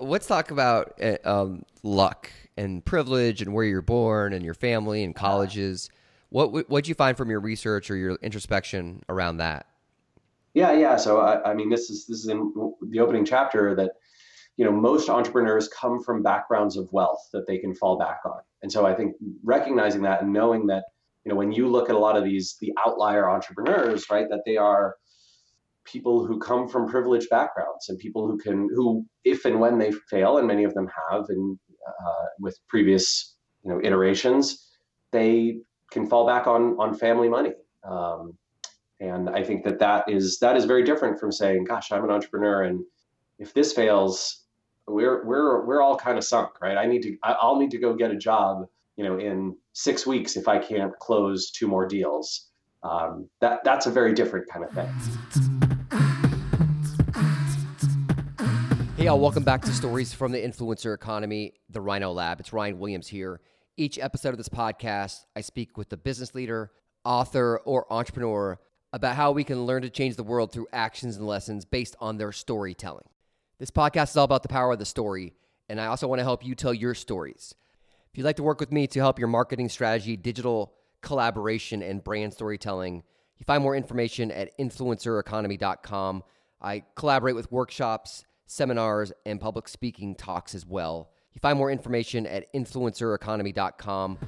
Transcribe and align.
let's 0.00 0.26
talk 0.26 0.50
about 0.50 0.98
uh, 1.02 1.16
um, 1.24 1.64
luck 1.82 2.30
and 2.56 2.84
privilege 2.84 3.42
and 3.42 3.52
where 3.52 3.64
you're 3.64 3.82
born 3.82 4.32
and 4.32 4.44
your 4.44 4.54
family 4.54 5.04
and 5.04 5.14
colleges. 5.14 5.90
What 6.30 6.52
what 6.52 6.84
did 6.84 6.88
you 6.88 6.94
find 6.94 7.16
from 7.16 7.30
your 7.30 7.40
research 7.40 7.90
or 7.90 7.96
your 7.96 8.16
introspection 8.22 9.02
around 9.08 9.38
that? 9.38 9.66
Yeah, 10.54 10.72
yeah. 10.72 10.96
So 10.96 11.20
I, 11.20 11.50
I 11.50 11.54
mean, 11.54 11.70
this 11.70 11.90
is 11.90 12.06
this 12.06 12.18
is 12.18 12.28
in 12.28 12.52
the 12.88 13.00
opening 13.00 13.24
chapter 13.24 13.74
that 13.74 13.92
you 14.56 14.64
know 14.64 14.72
most 14.72 15.08
entrepreneurs 15.08 15.68
come 15.68 16.02
from 16.02 16.22
backgrounds 16.22 16.76
of 16.76 16.92
wealth 16.92 17.28
that 17.32 17.46
they 17.46 17.58
can 17.58 17.74
fall 17.74 17.98
back 17.98 18.20
on, 18.24 18.40
and 18.62 18.70
so 18.70 18.86
I 18.86 18.94
think 18.94 19.16
recognizing 19.42 20.02
that 20.02 20.22
and 20.22 20.32
knowing 20.32 20.66
that 20.68 20.84
you 21.24 21.30
know 21.30 21.36
when 21.36 21.52
you 21.52 21.68
look 21.68 21.88
at 21.88 21.96
a 21.96 21.98
lot 21.98 22.16
of 22.16 22.24
these 22.24 22.56
the 22.60 22.72
outlier 22.84 23.28
entrepreneurs, 23.28 24.08
right, 24.10 24.28
that 24.28 24.42
they 24.46 24.56
are 24.56 24.96
people 25.90 26.24
who 26.24 26.38
come 26.38 26.68
from 26.68 26.88
privileged 26.88 27.28
backgrounds 27.30 27.88
and 27.88 27.98
people 27.98 28.26
who 28.26 28.38
can 28.38 28.68
who 28.74 29.04
if 29.24 29.44
and 29.44 29.60
when 29.60 29.78
they 29.78 29.90
fail 30.10 30.38
and 30.38 30.46
many 30.46 30.64
of 30.64 30.74
them 30.74 30.88
have 31.10 31.24
and 31.28 31.58
uh, 31.86 32.26
with 32.38 32.58
previous 32.68 33.36
you 33.64 33.70
know 33.70 33.80
iterations 33.82 34.68
they 35.12 35.58
can 35.90 36.06
fall 36.06 36.26
back 36.26 36.46
on 36.46 36.76
on 36.78 36.94
family 36.94 37.28
money. 37.28 37.52
Um, 37.84 38.34
and 39.00 39.30
i 39.30 39.42
think 39.42 39.64
that 39.64 39.78
that 39.78 40.08
is 40.08 40.38
that 40.40 40.56
is 40.56 40.66
very 40.66 40.84
different 40.84 41.18
from 41.18 41.32
saying 41.32 41.64
gosh 41.64 41.90
i'm 41.90 42.04
an 42.04 42.10
entrepreneur 42.10 42.64
and 42.64 42.84
if 43.38 43.54
this 43.54 43.72
fails 43.72 44.44
we're 44.86 45.24
we're 45.24 45.64
we're 45.66 45.80
all 45.80 45.96
kind 45.96 46.18
of 46.18 46.24
sunk 46.24 46.60
right? 46.60 46.76
I 46.76 46.86
need 46.86 47.02
to 47.02 47.16
i'll 47.22 47.58
need 47.58 47.70
to 47.70 47.78
go 47.78 47.94
get 47.94 48.10
a 48.10 48.16
job 48.16 48.66
you 48.96 49.04
know 49.04 49.18
in 49.18 49.56
six 49.72 50.06
weeks 50.06 50.36
if 50.36 50.48
i 50.48 50.58
can't 50.58 50.96
close 50.98 51.50
two 51.50 51.66
more 51.66 51.86
deals. 51.86 52.46
Um, 52.82 53.28
that 53.40 53.62
that's 53.62 53.84
a 53.86 53.90
very 53.90 54.14
different 54.14 54.48
kind 54.48 54.64
of 54.64 54.70
thing 54.72 55.58
Hey, 59.00 59.06
y'all, 59.06 59.18
welcome 59.18 59.44
back 59.44 59.62
to 59.62 59.72
Stories 59.72 60.12
from 60.12 60.30
the 60.30 60.38
Influencer 60.38 60.94
Economy, 60.94 61.54
the 61.70 61.80
Rhino 61.80 62.12
Lab. 62.12 62.38
It's 62.38 62.52
Ryan 62.52 62.78
Williams 62.78 63.08
here. 63.08 63.40
Each 63.78 63.98
episode 63.98 64.34
of 64.34 64.36
this 64.36 64.50
podcast, 64.50 65.24
I 65.34 65.40
speak 65.40 65.78
with 65.78 65.90
a 65.94 65.96
business 65.96 66.34
leader, 66.34 66.70
author, 67.02 67.62
or 67.64 67.90
entrepreneur 67.90 68.60
about 68.92 69.16
how 69.16 69.32
we 69.32 69.42
can 69.42 69.64
learn 69.64 69.80
to 69.80 69.88
change 69.88 70.16
the 70.16 70.22
world 70.22 70.52
through 70.52 70.66
actions 70.70 71.16
and 71.16 71.26
lessons 71.26 71.64
based 71.64 71.96
on 71.98 72.18
their 72.18 72.30
storytelling. 72.30 73.06
This 73.58 73.70
podcast 73.70 74.10
is 74.10 74.18
all 74.18 74.26
about 74.26 74.42
the 74.42 74.50
power 74.50 74.72
of 74.72 74.78
the 74.78 74.84
story, 74.84 75.32
and 75.70 75.80
I 75.80 75.86
also 75.86 76.06
want 76.06 76.18
to 76.18 76.24
help 76.24 76.44
you 76.44 76.54
tell 76.54 76.74
your 76.74 76.94
stories. 76.94 77.54
If 78.12 78.18
you'd 78.18 78.24
like 78.24 78.36
to 78.36 78.42
work 78.42 78.60
with 78.60 78.70
me 78.70 78.86
to 78.88 79.00
help 79.00 79.18
your 79.18 79.28
marketing 79.28 79.70
strategy, 79.70 80.18
digital 80.18 80.74
collaboration, 81.00 81.82
and 81.82 82.04
brand 82.04 82.34
storytelling, 82.34 83.02
you 83.38 83.44
find 83.46 83.62
more 83.62 83.74
information 83.74 84.30
at 84.30 84.50
influencereconomy.com. 84.58 86.22
I 86.60 86.82
collaborate 86.94 87.34
with 87.34 87.50
workshops 87.50 88.26
seminars, 88.50 89.12
and 89.24 89.40
public 89.40 89.68
speaking 89.68 90.16
talks 90.16 90.56
as 90.56 90.66
well. 90.66 91.08
You 91.32 91.38
find 91.40 91.56
more 91.56 91.70
information 91.70 92.26
at 92.26 92.52
influencereconomy.com. 92.52 94.18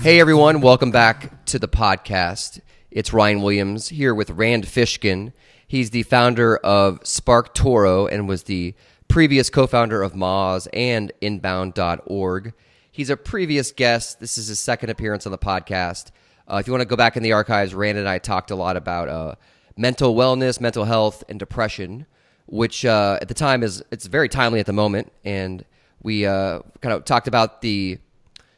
Hey 0.00 0.20
everyone, 0.20 0.60
welcome 0.60 0.92
back 0.92 1.44
to 1.46 1.58
the 1.58 1.66
podcast. 1.66 2.60
It's 2.92 3.12
Ryan 3.12 3.42
Williams 3.42 3.88
here 3.88 4.14
with 4.14 4.30
Rand 4.30 4.64
Fishkin. 4.66 5.32
He's 5.66 5.90
the 5.90 6.04
founder 6.04 6.58
of 6.58 7.00
SparkToro 7.00 8.08
and 8.10 8.28
was 8.28 8.44
the 8.44 8.74
previous 9.08 9.50
co 9.50 9.66
founder 9.66 10.02
of 10.02 10.12
Moz 10.12 10.68
and 10.72 11.10
Inbound.org. 11.20 12.54
He's 12.92 13.10
a 13.10 13.16
previous 13.16 13.72
guest. 13.72 14.20
This 14.20 14.38
is 14.38 14.46
his 14.46 14.60
second 14.60 14.90
appearance 14.90 15.26
on 15.26 15.32
the 15.32 15.38
podcast. 15.38 16.12
Uh, 16.48 16.58
if 16.58 16.68
you 16.68 16.72
want 16.72 16.82
to 16.82 16.88
go 16.88 16.94
back 16.94 17.16
in 17.16 17.24
the 17.24 17.32
archives, 17.32 17.74
Rand 17.74 17.98
and 17.98 18.08
I 18.08 18.18
talked 18.18 18.52
a 18.52 18.56
lot 18.56 18.76
about 18.76 19.08
uh, 19.08 19.34
mental 19.76 20.14
wellness, 20.14 20.60
mental 20.60 20.84
health, 20.84 21.22
and 21.28 21.38
depression, 21.38 22.06
which 22.46 22.84
uh, 22.84 23.18
at 23.20 23.28
the 23.28 23.34
time 23.34 23.62
is 23.62 23.82
it's 23.90 24.06
very 24.06 24.28
timely 24.28 24.60
at 24.60 24.66
the 24.66 24.72
moment. 24.72 25.12
And 25.24 25.64
we 26.02 26.26
uh, 26.26 26.60
kind 26.80 26.94
of 26.94 27.04
talked 27.04 27.28
about 27.28 27.62
the 27.62 27.98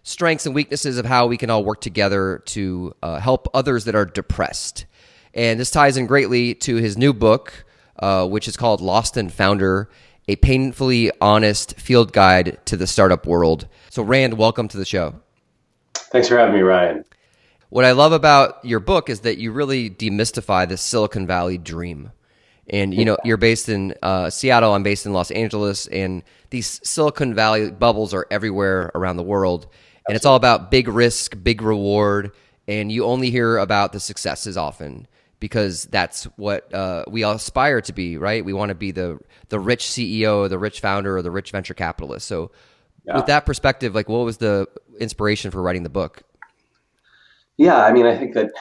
strengths 0.03 0.47
and 0.47 0.55
weaknesses 0.55 0.99
of 0.99 1.05
how 1.05 1.27
we 1.27 1.37
can 1.37 1.51
all 1.51 1.65
work 1.65 1.81
together 1.81 2.43
to 2.47 2.95
uh, 3.03 3.19
help 3.21 3.49
others 3.53 3.85
that 3.85 3.95
are 3.95 4.07
depressed. 4.07 4.87
And 5.35 5.61
this 5.61 5.71
ties 5.71 5.97
in 5.97 6.07
greatly 6.07 6.55
to 6.57 6.77
his 6.77 6.97
new 6.97 7.13
book, 7.13 7.65
uh, 7.99 8.27
which 8.27 8.49
is 8.49 8.57
called 8.57 8.81
Lost 8.81 9.17
and 9.17 9.33
Founder 9.33 9.89
A 10.27 10.37
Painfully 10.37 11.11
Honest 11.21 11.79
Field 11.79 12.13
Guide 12.13 12.59
to 12.65 12.77
the 12.77 12.87
Startup 12.87 13.27
World. 13.27 13.69
So, 13.91 14.03
Rand, 14.03 14.39
welcome 14.39 14.69
to 14.69 14.77
the 14.77 14.85
show. 14.85 15.21
Thanks 15.95 16.29
for 16.29 16.39
having 16.39 16.55
me, 16.55 16.63
Ryan. 16.63 17.05
What 17.71 17.85
I 17.85 17.93
love 17.93 18.13
about 18.13 18.65
your 18.65 18.81
book 18.81 19.11
is 19.11 19.21
that 19.21 19.39
you 19.39 19.53
really 19.53 19.91
demystify 19.91 20.69
the 20.69 20.77
Silicon 20.77 21.27
Valley 21.27 21.59
dream. 21.59 22.13
And 22.71 22.95
you 22.95 23.05
know, 23.05 23.17
you're 23.25 23.37
based 23.37 23.69
in 23.69 23.95
uh, 24.03 24.31
Seattle. 24.31 24.75
I'm 24.75 24.83
based 24.83 25.07
in 25.07 25.13
Los 25.13 25.31
Angeles, 25.31 25.87
and 25.87 26.23
these 26.51 26.81
Silicon 26.87 27.35
Valley 27.35 27.71
bubbles 27.71 28.13
are 28.13 28.27
everywhere 28.31 28.91
around 28.95 29.17
the 29.17 29.23
world. 29.23 29.67
And 30.07 30.17
it's 30.17 30.27
all 30.27 30.37
about 30.37 30.71
big 30.71 30.89
risk, 30.89 31.37
big 31.43 31.63
reward, 31.63 32.33
and 32.67 32.91
you 32.91 33.05
only 33.05 33.31
hear 33.31 33.59
about 33.59 33.93
the 33.93 34.01
successes 34.01 34.57
often 34.57 35.07
because 35.41 35.85
that's 35.85 36.25
what 36.37 36.73
uh, 36.75 37.05
we 37.09 37.23
all 37.23 37.35
aspire 37.35 37.81
to 37.83 37.93
be, 37.93 38.19
right? 38.19 38.45
We 38.45 38.53
want 38.53 38.71
to 38.71 38.75
be 38.75 38.91
the 38.91 39.19
the 39.49 39.61
rich 39.61 39.85
CEO, 39.85 40.49
the 40.49 40.59
rich 40.59 40.81
founder, 40.81 41.17
or 41.17 41.23
the 41.23 41.31
rich 41.31 41.51
venture 41.51 41.75
capitalist. 41.75 42.27
So, 42.27 42.51
yeah. 43.07 43.17
with 43.17 43.27
that 43.27 43.47
perspective, 43.47 43.95
like, 43.95 44.09
what 44.09 44.25
was 44.25 44.39
the 44.39 44.67
inspiration 44.99 45.51
for 45.51 45.63
writing 45.63 45.85
the 45.85 45.91
book? 45.91 46.23
Yeah, 47.59 47.85
I 47.85 47.93
mean, 47.93 48.07
I 48.07 48.17
think 48.17 48.35
that 48.35 48.53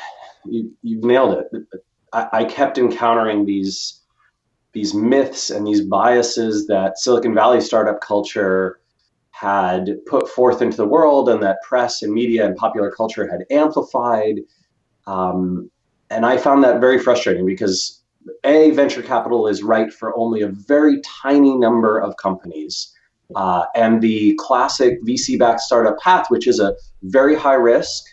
you, 0.46 0.72
you've 0.82 1.04
nailed 1.04 1.38
it. 1.38 1.64
I, 2.12 2.28
I 2.34 2.44
kept 2.46 2.78
encountering 2.78 3.46
these 3.46 4.02
these 4.74 4.94
myths 4.94 5.50
and 5.50 5.66
these 5.66 5.82
biases 5.82 6.68
that 6.68 7.00
Silicon 7.00 7.34
Valley 7.34 7.62
startup 7.62 8.00
culture 8.02 8.80
had 9.32 9.98
put 10.06 10.28
forth 10.30 10.62
into 10.62 10.78
the 10.78 10.86
world 10.86 11.30
and 11.30 11.42
that 11.42 11.58
press 11.64 12.04
and 12.04 12.14
media 12.14 12.46
and 12.46 12.56
popular 12.56 12.92
culture 12.92 13.28
had 13.28 13.46
amplified. 13.50 14.42
Um, 15.08 15.72
and 16.12 16.26
I 16.26 16.38
found 16.38 16.64
that 16.64 16.80
very 16.80 17.00
frustrating 17.00 17.46
because 17.46 18.04
A, 18.44 18.72
venture 18.72 19.02
capital 19.02 19.48
is 19.48 19.64
right 19.64 19.92
for 19.92 20.16
only 20.18 20.42
a 20.42 20.50
very 20.50 21.02
tiny 21.02 21.56
number 21.56 21.98
of 21.98 22.18
companies. 22.18 22.94
Uh, 23.36 23.66
and 23.76 24.02
the 24.02 24.36
classic 24.40 25.02
VC 25.04 25.40
backed 25.40 25.62
startup 25.62 25.98
path, 26.00 26.28
which 26.30 26.48
is 26.48 26.60
a 26.60 26.76
very 27.04 27.36
high 27.36 27.56
risk, 27.56 28.04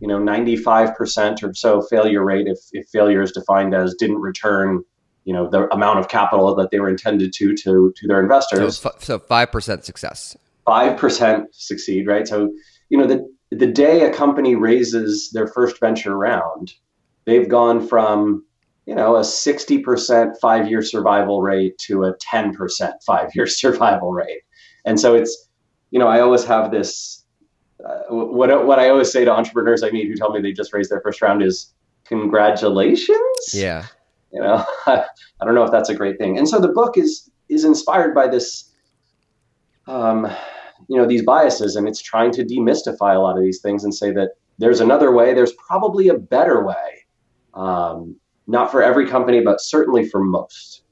you 0.00 0.08
know 0.08 0.18
95% 0.18 1.42
or 1.42 1.54
so 1.54 1.82
failure 1.82 2.24
rate 2.24 2.46
if, 2.46 2.58
if 2.72 2.88
failure 2.88 3.22
is 3.22 3.32
defined 3.32 3.74
as 3.74 3.94
didn't 3.94 4.18
return 4.18 4.82
you 5.24 5.32
know 5.32 5.48
the 5.48 5.72
amount 5.72 5.98
of 5.98 6.08
capital 6.08 6.54
that 6.54 6.70
they 6.70 6.80
were 6.80 6.88
intended 6.88 7.32
to 7.34 7.54
to 7.54 7.92
to 7.96 8.06
their 8.08 8.20
investors. 8.20 8.78
So, 8.78 9.18
5% 9.18 9.84
success. 9.84 10.36
5% 10.66 11.44
succeed 11.52 12.06
right? 12.06 12.26
So 12.26 12.52
you 12.88 12.98
know 12.98 13.06
the 13.06 13.28
the 13.50 13.66
day 13.66 14.02
a 14.02 14.12
company 14.12 14.54
raises 14.54 15.30
their 15.32 15.46
first 15.46 15.80
venture 15.80 16.16
round 16.16 16.72
they've 17.26 17.48
gone 17.48 17.86
from 17.86 18.44
you 18.86 18.94
know 18.94 19.16
a 19.16 19.20
60% 19.20 20.32
five 20.40 20.68
year 20.68 20.82
survival 20.82 21.42
rate 21.42 21.78
to 21.78 22.04
a 22.04 22.16
10% 22.16 22.92
five 23.06 23.30
year 23.34 23.46
survival 23.46 24.12
rate. 24.12 24.42
And 24.84 24.98
so 24.98 25.14
it's 25.14 25.48
you 25.90 25.98
know 25.98 26.08
i 26.08 26.20
always 26.20 26.44
have 26.44 26.70
this 26.70 27.19
uh, 27.84 28.14
what 28.14 28.66
what 28.66 28.78
I 28.78 28.88
always 28.88 29.10
say 29.12 29.24
to 29.24 29.32
entrepreneurs 29.32 29.82
I 29.82 29.90
meet 29.90 30.08
who 30.08 30.14
tell 30.14 30.30
me 30.30 30.40
they 30.40 30.52
just 30.52 30.72
raised 30.72 30.90
their 30.90 31.00
first 31.00 31.22
round 31.22 31.42
is 31.42 31.72
congratulations. 32.04 33.52
Yeah. 33.52 33.86
You 34.32 34.40
know, 34.40 34.64
I, 34.86 35.06
I 35.40 35.44
don't 35.44 35.56
know 35.56 35.64
if 35.64 35.72
that's 35.72 35.88
a 35.88 35.94
great 35.96 36.16
thing. 36.16 36.38
And 36.38 36.48
so 36.48 36.60
the 36.60 36.68
book 36.68 36.96
is 36.96 37.28
is 37.48 37.64
inspired 37.64 38.14
by 38.14 38.28
this 38.28 38.70
um, 39.88 40.30
you 40.88 40.96
know, 40.96 41.06
these 41.06 41.22
biases 41.22 41.76
and 41.76 41.88
it's 41.88 42.00
trying 42.00 42.30
to 42.32 42.44
demystify 42.44 43.14
a 43.14 43.18
lot 43.18 43.36
of 43.36 43.42
these 43.42 43.60
things 43.60 43.84
and 43.84 43.94
say 43.94 44.12
that 44.12 44.30
there's 44.58 44.80
another 44.80 45.12
way, 45.12 45.34
there's 45.34 45.52
probably 45.54 46.08
a 46.08 46.14
better 46.14 46.64
way. 46.64 47.04
Um, 47.54 48.16
not 48.46 48.70
for 48.70 48.82
every 48.82 49.08
company, 49.08 49.40
but 49.40 49.60
certainly 49.60 50.08
for 50.08 50.22
most. 50.22 50.82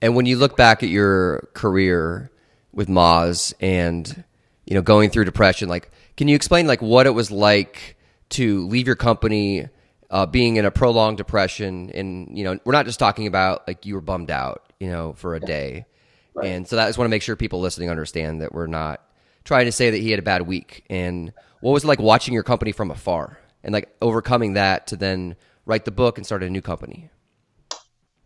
And 0.00 0.14
when 0.14 0.26
you 0.26 0.36
look 0.36 0.56
back 0.56 0.82
at 0.82 0.88
your 0.88 1.48
career 1.54 2.30
with 2.72 2.88
Moz 2.88 3.54
and 3.60 4.24
you 4.66 4.74
know 4.74 4.82
going 4.82 5.10
through 5.10 5.24
depression, 5.24 5.68
like 5.68 5.90
can 6.16 6.28
you 6.28 6.36
explain 6.36 6.66
like 6.66 6.82
what 6.82 7.06
it 7.06 7.10
was 7.10 7.30
like 7.30 7.96
to 8.30 8.66
leave 8.68 8.86
your 8.86 8.96
company, 8.96 9.68
uh, 10.10 10.26
being 10.26 10.56
in 10.56 10.64
a 10.64 10.70
prolonged 10.70 11.18
depression, 11.18 11.90
and 11.94 12.36
you 12.36 12.44
know 12.44 12.58
we're 12.64 12.72
not 12.72 12.86
just 12.86 12.98
talking 12.98 13.26
about 13.26 13.66
like 13.66 13.86
you 13.86 13.94
were 13.94 14.00
bummed 14.00 14.30
out, 14.30 14.72
you 14.78 14.88
know, 14.88 15.12
for 15.14 15.34
a 15.34 15.40
day, 15.40 15.86
right. 16.34 16.46
and 16.46 16.68
so 16.68 16.76
that 16.76 16.84
I 16.84 16.88
just 16.88 16.98
want 16.98 17.06
to 17.06 17.10
make 17.10 17.22
sure 17.22 17.36
people 17.36 17.60
listening 17.60 17.90
understand 17.90 18.40
that 18.42 18.52
we're 18.52 18.66
not 18.66 19.00
trying 19.44 19.66
to 19.66 19.72
say 19.72 19.90
that 19.90 19.98
he 19.98 20.10
had 20.10 20.18
a 20.18 20.22
bad 20.22 20.42
week. 20.42 20.84
And 20.88 21.32
what 21.60 21.72
was 21.72 21.84
it 21.84 21.86
like 21.86 22.00
watching 22.00 22.34
your 22.34 22.42
company 22.42 22.72
from 22.72 22.90
afar 22.90 23.38
and 23.62 23.72
like 23.72 23.94
overcoming 24.00 24.54
that 24.54 24.86
to 24.88 24.96
then 24.96 25.36
write 25.66 25.84
the 25.84 25.90
book 25.90 26.18
and 26.18 26.26
start 26.26 26.42
a 26.42 26.50
new 26.50 26.62
company? 26.62 27.10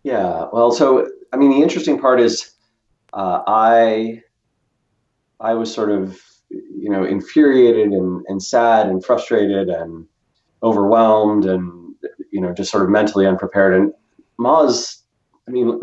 Yeah, 0.05 0.46
well, 0.52 0.70
so 0.70 1.08
I 1.32 1.37
mean, 1.37 1.50
the 1.50 1.62
interesting 1.62 1.99
part 1.99 2.20
is 2.20 2.52
uh, 3.12 3.43
I 3.46 4.23
I 5.41 5.55
was 5.55 5.73
sort 5.73 5.91
of 5.91 6.20
you 6.50 6.91
know 6.91 7.05
infuriated 7.05 7.89
and, 7.89 8.25
and 8.29 8.43
sad 8.43 8.87
and 8.87 9.05
frustrated 9.05 9.69
and 9.69 10.06
overwhelmed 10.62 11.45
and 11.45 11.95
you 12.33 12.41
know 12.41 12.53
just 12.53 12.71
sort 12.71 12.83
of 12.83 12.91
mentally 12.91 13.27
unprepared 13.27 13.75
and 13.75 13.93
Moz 14.41 15.03
I 15.47 15.50
mean 15.50 15.81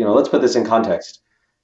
you 0.00 0.06
know, 0.06 0.14
let's 0.14 0.30
put 0.30 0.40
this 0.40 0.56
in 0.56 0.64
context. 0.64 1.20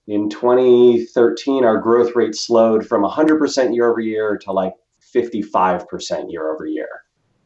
In 0.08 0.28
2013, 0.28 1.64
our 1.64 1.78
growth 1.78 2.14
rate 2.14 2.34
slowed 2.34 2.86
from 2.86 3.02
100% 3.02 3.74
year 3.74 3.90
over 3.90 4.00
year 4.00 4.36
to 4.42 4.52
like 4.52 4.74
55% 5.14 6.30
year 6.30 6.52
over 6.52 6.66
year. 6.66 6.88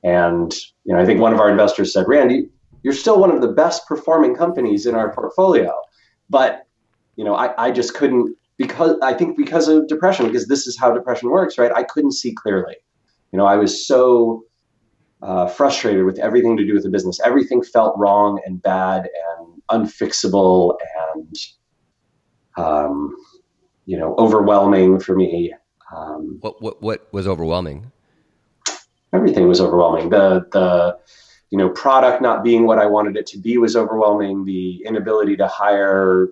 And 0.02 0.52
you 0.84 0.92
know, 0.92 1.00
I 1.00 1.06
think 1.06 1.20
one 1.20 1.32
of 1.32 1.40
our 1.40 1.48
investors 1.48 1.92
said, 1.92 2.08
Randy, 2.08 2.48
you're 2.82 2.92
still 2.92 3.20
one 3.20 3.30
of 3.30 3.40
the 3.40 3.52
best 3.52 3.86
performing 3.86 4.34
companies 4.34 4.86
in 4.86 4.96
our 4.96 5.14
portfolio. 5.14 5.72
But 6.28 6.66
you 7.14 7.24
know, 7.24 7.36
I, 7.36 7.66
I 7.66 7.70
just 7.70 7.94
couldn't 7.94 8.36
because 8.60 8.94
I 9.02 9.14
think 9.14 9.38
because 9.38 9.68
of 9.68 9.88
depression, 9.88 10.26
because 10.26 10.46
this 10.46 10.66
is 10.66 10.78
how 10.78 10.92
depression 10.92 11.30
works, 11.30 11.56
right? 11.56 11.72
I 11.74 11.82
couldn't 11.82 12.12
see 12.12 12.34
clearly. 12.34 12.76
You 13.32 13.38
know, 13.38 13.46
I 13.46 13.56
was 13.56 13.86
so 13.86 14.44
uh, 15.22 15.46
frustrated 15.46 16.04
with 16.04 16.18
everything 16.18 16.58
to 16.58 16.66
do 16.66 16.74
with 16.74 16.82
the 16.82 16.90
business. 16.90 17.18
Everything 17.24 17.62
felt 17.62 17.94
wrong 17.96 18.38
and 18.44 18.60
bad 18.60 19.08
and 19.38 19.62
unfixable 19.70 20.76
and 21.14 21.36
um, 22.58 23.16
you 23.86 23.96
know 23.96 24.14
overwhelming 24.18 25.00
for 25.00 25.16
me. 25.16 25.54
Um, 25.96 26.36
what 26.42 26.60
what 26.60 26.82
what 26.82 27.08
was 27.14 27.26
overwhelming? 27.26 27.90
Everything 29.14 29.48
was 29.48 29.62
overwhelming. 29.62 30.10
The 30.10 30.44
the 30.52 30.98
you 31.48 31.56
know 31.56 31.70
product 31.70 32.20
not 32.20 32.44
being 32.44 32.66
what 32.66 32.78
I 32.78 32.84
wanted 32.84 33.16
it 33.16 33.26
to 33.28 33.38
be 33.38 33.56
was 33.56 33.74
overwhelming. 33.74 34.44
The 34.44 34.82
inability 34.84 35.38
to 35.38 35.46
hire 35.46 36.28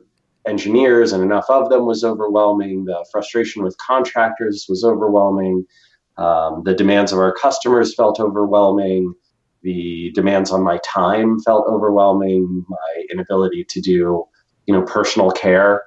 engineers 0.49 1.13
and 1.13 1.23
enough 1.23 1.47
of 1.49 1.69
them 1.69 1.87
was 1.87 2.03
overwhelming. 2.03 2.85
The 2.87 3.07
frustration 3.13 3.63
with 3.63 3.77
contractors 3.79 4.67
was 4.69 4.83
overwhelming. 4.85 5.65
Um, 6.17 6.63
the 6.65 6.75
demands 6.75 7.13
of 7.13 7.19
our 7.19 7.33
customers 7.33 7.95
felt 7.95 8.19
overwhelming. 8.19 9.15
The 9.63 10.11
demands 10.15 10.51
on 10.51 10.63
my 10.63 10.79
time 10.85 11.39
felt 11.41 11.67
overwhelming. 11.69 12.65
My 12.69 13.05
inability 13.11 13.65
to 13.65 13.81
do, 13.81 14.25
you 14.67 14.75
know, 14.75 14.83
personal 14.83 15.31
care, 15.31 15.85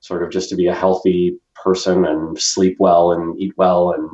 sort 0.00 0.22
of 0.22 0.30
just 0.30 0.48
to 0.50 0.56
be 0.56 0.66
a 0.66 0.74
healthy 0.74 1.38
person 1.54 2.04
and 2.04 2.40
sleep 2.40 2.76
well 2.78 3.12
and 3.12 3.38
eat 3.40 3.54
well 3.56 3.92
and, 3.92 4.10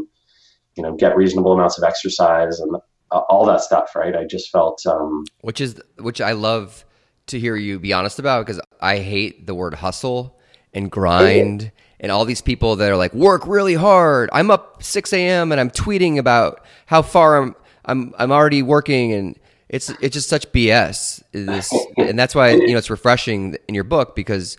you 0.77 0.83
know, 0.83 0.95
get 0.95 1.17
reasonable 1.17 1.53
amounts 1.53 1.79
of 1.79 1.85
exercise 1.85 2.61
and 2.61 2.77
all 3.11 3.47
that 3.47 3.61
stuff. 3.61 3.95
Right. 3.97 4.15
I 4.15 4.25
just 4.25 4.51
felt, 4.51 4.85
um, 4.87 5.25
which 5.41 5.61
is 5.61 5.81
which 5.99 6.21
I 6.21 6.33
love 6.33 6.85
to 7.29 7.39
hear 7.39 7.57
you 7.57 7.79
be 7.79 7.93
honest 7.93 8.19
about 8.19 8.47
because 8.47 8.61
I 8.81 8.99
hate 8.99 9.47
the 9.47 9.55
word 9.55 9.75
hustle 9.75 10.39
and 10.73 10.91
grind 10.91 11.73
and 12.01 12.13
all 12.13 12.25
these 12.25 12.41
people 12.43 12.77
that 12.77 12.91
are 12.91 12.97
like 12.97 13.15
work 13.15 13.47
really 13.47 13.75
hard. 13.75 14.31
I'm 14.33 14.51
up 14.51 14.83
6 14.83 15.13
a.m. 15.13 15.53
and 15.53 15.61
I'm 15.61 15.71
tweeting 15.71 16.19
about 16.19 16.65
how 16.87 17.03
far 17.03 17.43
I'm 17.43 17.57
I'm 17.85 18.15
I'm 18.19 18.33
already 18.33 18.63
working 18.63 19.13
and 19.13 19.39
it's 19.69 19.91
it's 20.01 20.15
just 20.15 20.29
such 20.29 20.51
BS. 20.53 21.23
This, 21.33 21.75
and 21.97 22.19
that's 22.19 22.35
why 22.35 22.53
you 22.53 22.69
know 22.69 22.79
it's 22.79 22.91
refreshing 22.91 23.57
in 23.67 23.75
your 23.75 23.85
book 23.85 24.17
because 24.17 24.57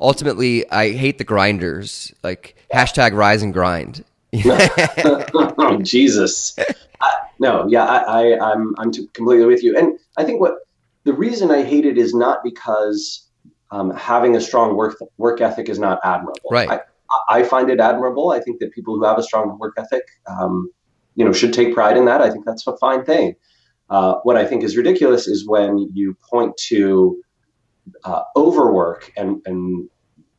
ultimately 0.00 0.70
I 0.70 0.92
hate 0.92 1.18
the 1.18 1.24
grinders. 1.24 2.12
Like 2.22 2.56
hashtag 2.72 3.14
rise 3.14 3.42
and 3.42 3.52
grind. 3.52 4.04
oh, 4.44 5.78
Jesus. 5.82 6.56
I, 7.00 7.12
no, 7.38 7.66
yeah, 7.68 7.84
I, 7.84 8.32
I 8.32 8.52
I'm 8.52 8.74
I'm 8.78 8.92
completely 8.92 9.46
with 9.46 9.62
you. 9.64 9.76
And 9.76 9.98
I 10.16 10.24
think 10.24 10.40
what 10.40 10.58
the 11.04 11.12
reason 11.12 11.50
I 11.50 11.62
hate 11.62 11.84
it 11.84 11.98
is 11.98 12.14
not 12.14 12.42
because 12.44 13.28
um, 13.70 13.90
having 13.90 14.36
a 14.36 14.40
strong 14.40 14.76
work 14.76 14.96
work 15.16 15.40
ethic 15.40 15.68
is 15.68 15.78
not 15.78 15.98
admirable. 16.04 16.50
Right. 16.50 16.68
I, 16.68 16.80
I, 17.28 17.42
find 17.42 17.70
it 17.70 17.80
admirable. 17.80 18.30
I 18.30 18.40
think 18.40 18.60
that 18.60 18.72
people 18.72 18.96
who 18.96 19.04
have 19.04 19.18
a 19.18 19.22
strong 19.22 19.58
work 19.58 19.74
ethic, 19.78 20.04
um, 20.26 20.70
you 21.14 21.24
know, 21.24 21.32
should 21.32 21.52
take 21.52 21.74
pride 21.74 21.96
in 21.96 22.04
that. 22.04 22.20
I 22.20 22.30
think 22.30 22.44
that's 22.44 22.66
a 22.66 22.76
fine 22.76 23.04
thing. 23.04 23.34
Uh, 23.88 24.16
what 24.22 24.36
I 24.36 24.46
think 24.46 24.62
is 24.62 24.76
ridiculous 24.76 25.26
is 25.26 25.46
when 25.46 25.90
you 25.92 26.16
point 26.30 26.56
to 26.68 27.20
uh, 28.04 28.22
overwork 28.36 29.10
and, 29.16 29.42
and 29.44 29.88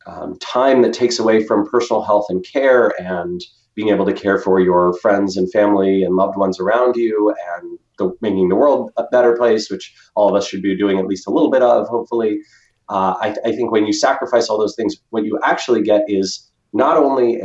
um, 0.06 0.38
time 0.38 0.82
that 0.82 0.92
takes 0.92 1.18
away 1.18 1.44
from 1.44 1.68
personal 1.68 2.02
health 2.02 2.26
and 2.28 2.44
care 2.44 2.92
and 3.00 3.40
being 3.74 3.88
able 3.88 4.06
to 4.06 4.12
care 4.12 4.38
for 4.38 4.60
your 4.60 4.94
friends 4.94 5.36
and 5.36 5.50
family 5.50 6.02
and 6.02 6.16
loved 6.16 6.36
ones 6.36 6.60
around 6.60 6.96
you 6.96 7.34
and 7.58 7.78
the, 7.98 8.12
making 8.20 8.48
the 8.48 8.56
world 8.56 8.90
a 8.96 9.04
better 9.10 9.36
place, 9.36 9.70
which 9.70 9.94
all 10.14 10.28
of 10.28 10.34
us 10.34 10.46
should 10.46 10.62
be 10.62 10.76
doing 10.76 10.98
at 10.98 11.06
least 11.06 11.26
a 11.26 11.30
little 11.30 11.50
bit 11.50 11.62
of, 11.62 11.86
hopefully 11.88 12.40
uh, 12.88 13.14
I, 13.20 13.36
I, 13.44 13.52
think 13.52 13.70
when 13.70 13.86
you 13.86 13.92
sacrifice 13.92 14.48
all 14.48 14.58
those 14.58 14.76
things, 14.76 14.96
what 15.10 15.24
you 15.24 15.38
actually 15.42 15.82
get 15.82 16.04
is 16.06 16.50
not 16.74 16.96
only 16.98 17.36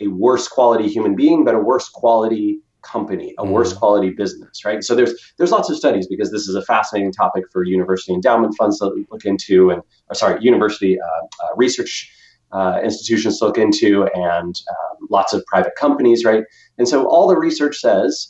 a, 0.00 0.04
a 0.04 0.08
worse 0.08 0.46
quality 0.46 0.88
human 0.88 1.16
being, 1.16 1.44
but 1.44 1.54
a 1.54 1.58
worse 1.58 1.88
quality 1.88 2.60
company, 2.82 3.34
a 3.38 3.44
mm. 3.44 3.50
worse 3.50 3.72
quality 3.72 4.10
business, 4.10 4.64
right? 4.64 4.84
So 4.84 4.94
there's 4.94 5.14
there's 5.38 5.50
lots 5.50 5.68
of 5.68 5.76
studies 5.76 6.06
because 6.06 6.30
this 6.30 6.46
is 6.48 6.54
a 6.54 6.62
fascinating 6.62 7.12
topic 7.12 7.44
for 7.52 7.64
university 7.64 8.12
endowment 8.12 8.54
funds 8.56 8.78
to 8.78 9.04
look 9.10 9.24
into, 9.24 9.70
and 9.70 9.82
sorry, 10.12 10.40
university 10.40 10.98
uh, 11.00 11.44
uh, 11.44 11.56
research 11.56 12.12
uh, 12.52 12.80
institutions 12.84 13.40
to 13.40 13.46
look 13.46 13.58
into, 13.58 14.08
and 14.14 14.60
um, 14.70 15.08
lots 15.10 15.32
of 15.32 15.44
private 15.46 15.74
companies, 15.76 16.24
right? 16.24 16.44
And 16.78 16.88
so 16.88 17.08
all 17.08 17.26
the 17.26 17.36
research 17.36 17.78
says 17.78 18.28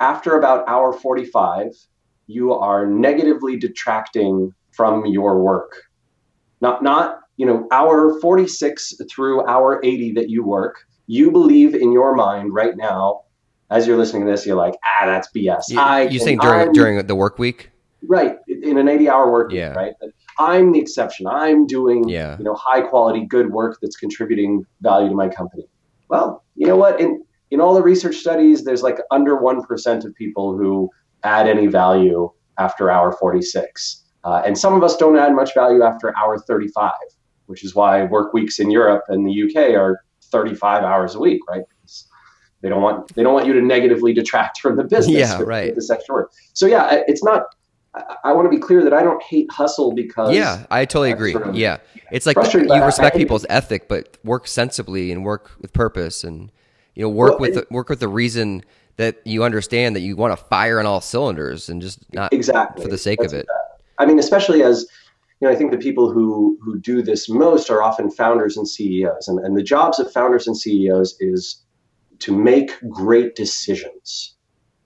after 0.00 0.38
about 0.38 0.68
hour 0.68 0.92
45, 0.92 1.72
you 2.26 2.52
are 2.52 2.86
negatively 2.86 3.56
detracting 3.56 4.52
from 4.72 5.06
your 5.06 5.40
work. 5.40 5.82
Not 6.60 6.82
not, 6.82 7.20
you 7.36 7.46
know, 7.46 7.68
hour 7.70 8.18
46 8.20 8.94
through 9.10 9.46
hour 9.46 9.80
80 9.84 10.12
that 10.12 10.30
you 10.30 10.44
work, 10.44 10.86
you 11.06 11.30
believe 11.30 11.74
in 11.74 11.92
your 11.92 12.14
mind 12.14 12.54
right 12.54 12.76
now 12.76 13.22
as 13.70 13.86
you're 13.86 13.96
listening 13.96 14.24
to 14.24 14.30
this, 14.30 14.46
you're 14.46 14.56
like, 14.56 14.74
ah, 14.84 15.06
that's 15.06 15.28
BS. 15.34 15.64
You, 15.68 15.80
I 15.80 16.02
you 16.02 16.18
saying 16.18 16.38
during 16.38 16.68
I'm, 16.68 16.72
during 16.72 17.06
the 17.06 17.14
work 17.14 17.38
week? 17.38 17.70
Right. 18.06 18.36
In 18.46 18.78
an 18.78 18.88
80 18.88 19.08
hour 19.08 19.30
work 19.30 19.52
yeah. 19.52 19.68
week, 19.68 19.76
right? 19.76 19.92
But 20.00 20.10
I'm 20.38 20.72
the 20.72 20.78
exception. 20.78 21.26
I'm 21.26 21.66
doing 21.66 22.08
yeah. 22.08 22.36
you 22.38 22.44
know 22.44 22.54
high 22.54 22.82
quality 22.82 23.24
good 23.26 23.50
work 23.50 23.78
that's 23.80 23.96
contributing 23.96 24.64
value 24.80 25.08
to 25.08 25.14
my 25.14 25.28
company. 25.28 25.66
Well, 26.08 26.44
you 26.54 26.66
know 26.66 26.76
what? 26.76 27.00
In 27.00 27.24
in 27.54 27.60
all 27.60 27.72
the 27.72 27.82
research 27.82 28.16
studies, 28.16 28.64
there's 28.64 28.82
like 28.82 28.98
under 29.12 29.36
one 29.36 29.62
percent 29.62 30.04
of 30.04 30.12
people 30.16 30.58
who 30.58 30.90
add 31.22 31.48
any 31.48 31.68
value 31.68 32.28
after 32.58 32.90
hour 32.90 33.12
46. 33.12 34.02
Uh, 34.24 34.42
and 34.44 34.58
some 34.58 34.74
of 34.74 34.82
us 34.82 34.96
don't 34.96 35.16
add 35.16 35.32
much 35.34 35.54
value 35.54 35.84
after 35.84 36.16
hour 36.16 36.36
35, 36.36 36.90
which 37.46 37.62
is 37.62 37.72
why 37.72 38.02
work 38.04 38.32
weeks 38.32 38.58
in 38.58 38.72
Europe 38.72 39.04
and 39.08 39.24
the 39.24 39.44
UK 39.44 39.78
are 39.78 40.00
35 40.24 40.82
hours 40.82 41.14
a 41.14 41.20
week, 41.20 41.42
right? 41.48 41.62
Because 41.68 42.08
they 42.60 42.68
don't 42.68 42.82
want 42.82 43.14
they 43.14 43.22
don't 43.22 43.34
want 43.34 43.46
you 43.46 43.52
to 43.52 43.62
negatively 43.62 44.12
detract 44.12 44.58
from 44.58 44.76
the 44.76 44.82
business. 44.82 45.16
Yeah, 45.16 45.38
with, 45.38 45.46
right. 45.46 45.66
With 45.66 45.76
this 45.76 45.90
extra 45.90 46.12
work. 46.12 46.32
So 46.54 46.66
yeah, 46.66 47.02
it's 47.06 47.22
not. 47.22 47.44
I, 47.94 48.16
I 48.24 48.32
want 48.32 48.46
to 48.46 48.50
be 48.50 48.58
clear 48.58 48.82
that 48.82 48.92
I 48.92 49.04
don't 49.04 49.22
hate 49.22 49.48
hustle 49.52 49.94
because. 49.94 50.34
Yeah, 50.34 50.66
I 50.72 50.86
totally 50.86 51.12
agree. 51.12 51.32
Sort 51.32 51.46
of 51.46 51.54
yeah, 51.54 51.76
it's 52.10 52.26
like 52.26 52.36
you 52.52 52.82
respect 52.82 53.16
people's 53.16 53.46
ethic, 53.48 53.86
but 53.86 54.18
work 54.24 54.48
sensibly 54.48 55.12
and 55.12 55.22
work 55.24 55.52
with 55.60 55.72
purpose, 55.72 56.24
and 56.24 56.50
you 56.94 57.02
know 57.02 57.08
work 57.08 57.32
well, 57.32 57.40
with 57.40 57.54
the, 57.54 57.66
work 57.70 57.88
with 57.88 58.00
the 58.00 58.08
reason 58.08 58.62
that 58.96 59.20
you 59.24 59.42
understand 59.42 59.96
that 59.96 60.00
you 60.00 60.16
want 60.16 60.36
to 60.36 60.44
fire 60.44 60.78
on 60.78 60.86
all 60.86 61.00
cylinders 61.00 61.68
and 61.68 61.82
just 61.82 62.00
not 62.14 62.32
exactly 62.32 62.82
for 62.82 62.88
the 62.88 62.98
sake 62.98 63.20
That's 63.20 63.32
of 63.32 63.40
it. 63.40 63.46
I 63.98 64.06
mean, 64.06 64.18
especially 64.18 64.62
as 64.62 64.86
you 65.40 65.48
know, 65.48 65.52
I 65.52 65.56
think 65.56 65.70
the 65.70 65.78
people 65.78 66.10
who 66.10 66.58
who 66.62 66.78
do 66.78 67.02
this 67.02 67.28
most 67.28 67.70
are 67.70 67.82
often 67.82 68.10
founders 68.10 68.56
and 68.56 68.68
CEOs, 68.68 69.28
and, 69.28 69.38
and 69.40 69.56
the 69.56 69.62
jobs 69.62 69.98
of 69.98 70.12
founders 70.12 70.46
and 70.46 70.56
CEOs 70.56 71.16
is 71.20 71.62
to 72.20 72.36
make 72.36 72.70
great 72.88 73.34
decisions, 73.34 74.34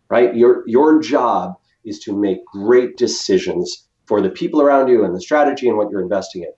right? 0.09 0.35
Your 0.35 0.65
your 0.67 1.01
job 1.01 1.55
is 1.85 1.99
to 2.01 2.17
make 2.17 2.45
great 2.47 2.97
decisions 2.97 3.87
for 4.07 4.21
the 4.21 4.31
people 4.31 4.63
around 4.63 4.89
you 4.89 5.05
and 5.05 5.15
the 5.15 5.21
strategy 5.21 5.69
and 5.69 5.77
what 5.77 5.91
you're 5.91 6.03
investing 6.03 6.43
in. 6.43 6.53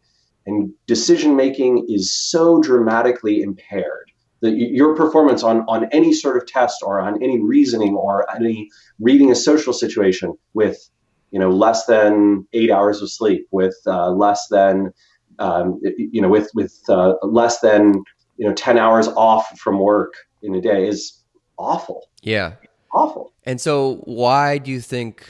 And 0.46 0.72
decision 0.86 1.36
making 1.36 1.86
is 1.88 2.14
so 2.14 2.60
dramatically 2.60 3.42
impaired 3.42 4.09
that 4.40 4.52
your 4.52 4.96
performance 4.96 5.42
on, 5.42 5.64
on 5.68 5.84
any 5.92 6.12
sort 6.12 6.36
of 6.36 6.46
test 6.46 6.82
or 6.82 7.00
on 7.00 7.22
any 7.22 7.40
reasoning 7.40 7.94
or 7.94 8.30
any 8.34 8.70
reading 8.98 9.30
a 9.30 9.34
social 9.34 9.72
situation 9.72 10.34
with 10.54 10.78
you 11.30 11.38
know 11.38 11.50
less 11.50 11.86
than 11.86 12.46
eight 12.52 12.70
hours 12.70 13.02
of 13.02 13.10
sleep, 13.10 13.46
with 13.50 13.76
uh, 13.86 14.10
less 14.10 14.48
than 14.48 14.92
um, 15.38 15.80
you 15.96 16.20
know 16.20 16.28
with 16.28 16.50
with 16.54 16.78
uh, 16.88 17.14
less 17.22 17.60
than 17.60 18.02
you 18.36 18.46
know 18.46 18.54
ten 18.54 18.78
hours 18.78 19.08
off 19.08 19.58
from 19.58 19.78
work 19.78 20.14
in 20.42 20.54
a 20.54 20.60
day 20.60 20.88
is 20.88 21.22
awful. 21.58 22.08
Yeah, 22.22 22.54
awful. 22.92 23.32
And 23.44 23.60
so, 23.60 23.96
why 24.04 24.58
do 24.58 24.70
you 24.70 24.80
think 24.80 25.26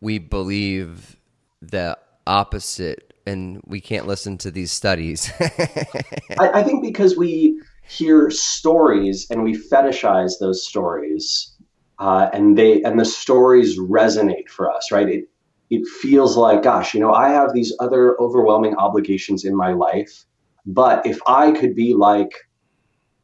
we 0.00 0.18
believe 0.18 1.16
the 1.60 1.98
opposite? 2.26 3.10
And 3.26 3.62
we 3.64 3.80
can't 3.80 4.06
listen 4.06 4.36
to 4.38 4.50
these 4.50 4.70
studies. 4.70 5.32
I, 5.40 6.50
I 6.60 6.62
think 6.62 6.82
because 6.82 7.16
we 7.16 7.58
hear 7.86 8.30
stories 8.30 9.26
and 9.30 9.42
we 9.42 9.54
fetishize 9.54 10.32
those 10.40 10.66
stories 10.66 11.54
uh, 11.98 12.28
and 12.32 12.58
they 12.58 12.82
and 12.82 12.98
the 12.98 13.04
stories 13.04 13.78
resonate 13.78 14.48
for 14.48 14.70
us, 14.70 14.90
right? 14.90 15.08
It 15.08 15.28
it 15.70 15.86
feels 15.86 16.36
like, 16.36 16.62
gosh, 16.62 16.94
you 16.94 17.00
know, 17.00 17.12
I 17.12 17.30
have 17.30 17.52
these 17.52 17.74
other 17.80 18.20
overwhelming 18.20 18.76
obligations 18.76 19.44
in 19.44 19.56
my 19.56 19.72
life, 19.72 20.24
but 20.66 21.06
if 21.06 21.18
I 21.26 21.52
could 21.52 21.74
be 21.74 21.94
like, 21.94 22.32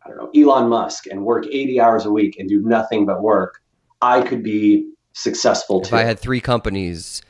I 0.05 0.09
don't 0.09 0.17
know, 0.19 0.31
Elon 0.35 0.69
Musk 0.69 1.07
and 1.07 1.25
work 1.25 1.47
80 1.47 1.81
hours 1.81 2.07
a 2.07 2.11
week 2.11 2.37
and 2.38 2.49
do 2.49 2.61
nothing 2.61 3.05
but 3.07 3.23
work, 3.23 3.61
I 4.00 4.23
could 4.23 4.43
be 4.43 4.90
successful 5.12 5.83
if 5.83 5.88
too. 5.90 5.97
I 5.97 6.02
had 6.02 6.19
three 6.19 6.40
companies, 6.40 7.23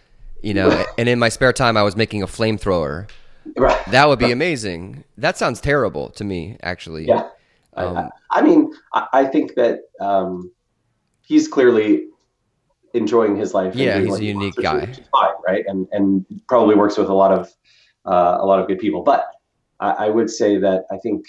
you 0.42 0.54
know, 0.54 0.84
and 0.98 1.08
in 1.08 1.18
my 1.18 1.28
spare 1.28 1.52
time 1.52 1.76
I 1.76 1.82
was 1.82 1.96
making 1.96 2.22
a 2.22 2.26
flamethrower, 2.26 3.08
Right. 3.56 3.84
That 3.86 4.08
would 4.08 4.18
be 4.18 4.32
amazing. 4.32 5.04
That 5.16 5.36
sounds 5.36 5.60
terrible 5.60 6.10
to 6.10 6.24
me, 6.24 6.56
actually. 6.62 7.06
Yeah. 7.06 7.28
Um, 7.74 7.96
I, 7.96 8.08
I, 8.30 8.42
mean, 8.42 8.72
I, 8.92 9.06
I 9.12 9.24
think 9.26 9.54
that 9.54 9.80
um, 10.00 10.52
he's 11.26 11.48
clearly 11.48 12.06
enjoying 12.94 13.36
his 13.36 13.54
life. 13.54 13.74
Yeah, 13.74 14.00
he's 14.00 14.18
a 14.18 14.24
unique 14.24 14.56
guy. 14.56 14.86
Fine, 14.86 15.34
right? 15.46 15.64
And 15.66 15.88
and 15.92 16.26
probably 16.48 16.74
works 16.74 16.96
with 16.98 17.08
a 17.08 17.14
lot 17.14 17.32
of 17.32 17.48
uh, 18.04 18.38
a 18.40 18.46
lot 18.46 18.60
of 18.60 18.66
good 18.66 18.78
people. 18.78 19.02
But 19.02 19.26
I, 19.78 19.90
I 19.90 20.08
would 20.08 20.30
say 20.30 20.58
that 20.58 20.84
I 20.90 20.98
think 20.98 21.24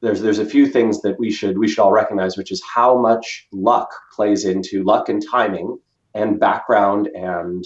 there's 0.00 0.20
there's 0.20 0.38
a 0.38 0.46
few 0.46 0.66
things 0.66 1.02
that 1.02 1.18
we 1.18 1.30
should 1.30 1.58
we 1.58 1.68
should 1.68 1.80
all 1.80 1.92
recognize, 1.92 2.36
which 2.36 2.50
is 2.50 2.62
how 2.62 2.98
much 2.98 3.46
luck 3.52 3.90
plays 4.14 4.44
into 4.44 4.82
luck 4.82 5.08
and 5.08 5.22
timing 5.24 5.78
and 6.14 6.40
background 6.40 7.08
and 7.08 7.64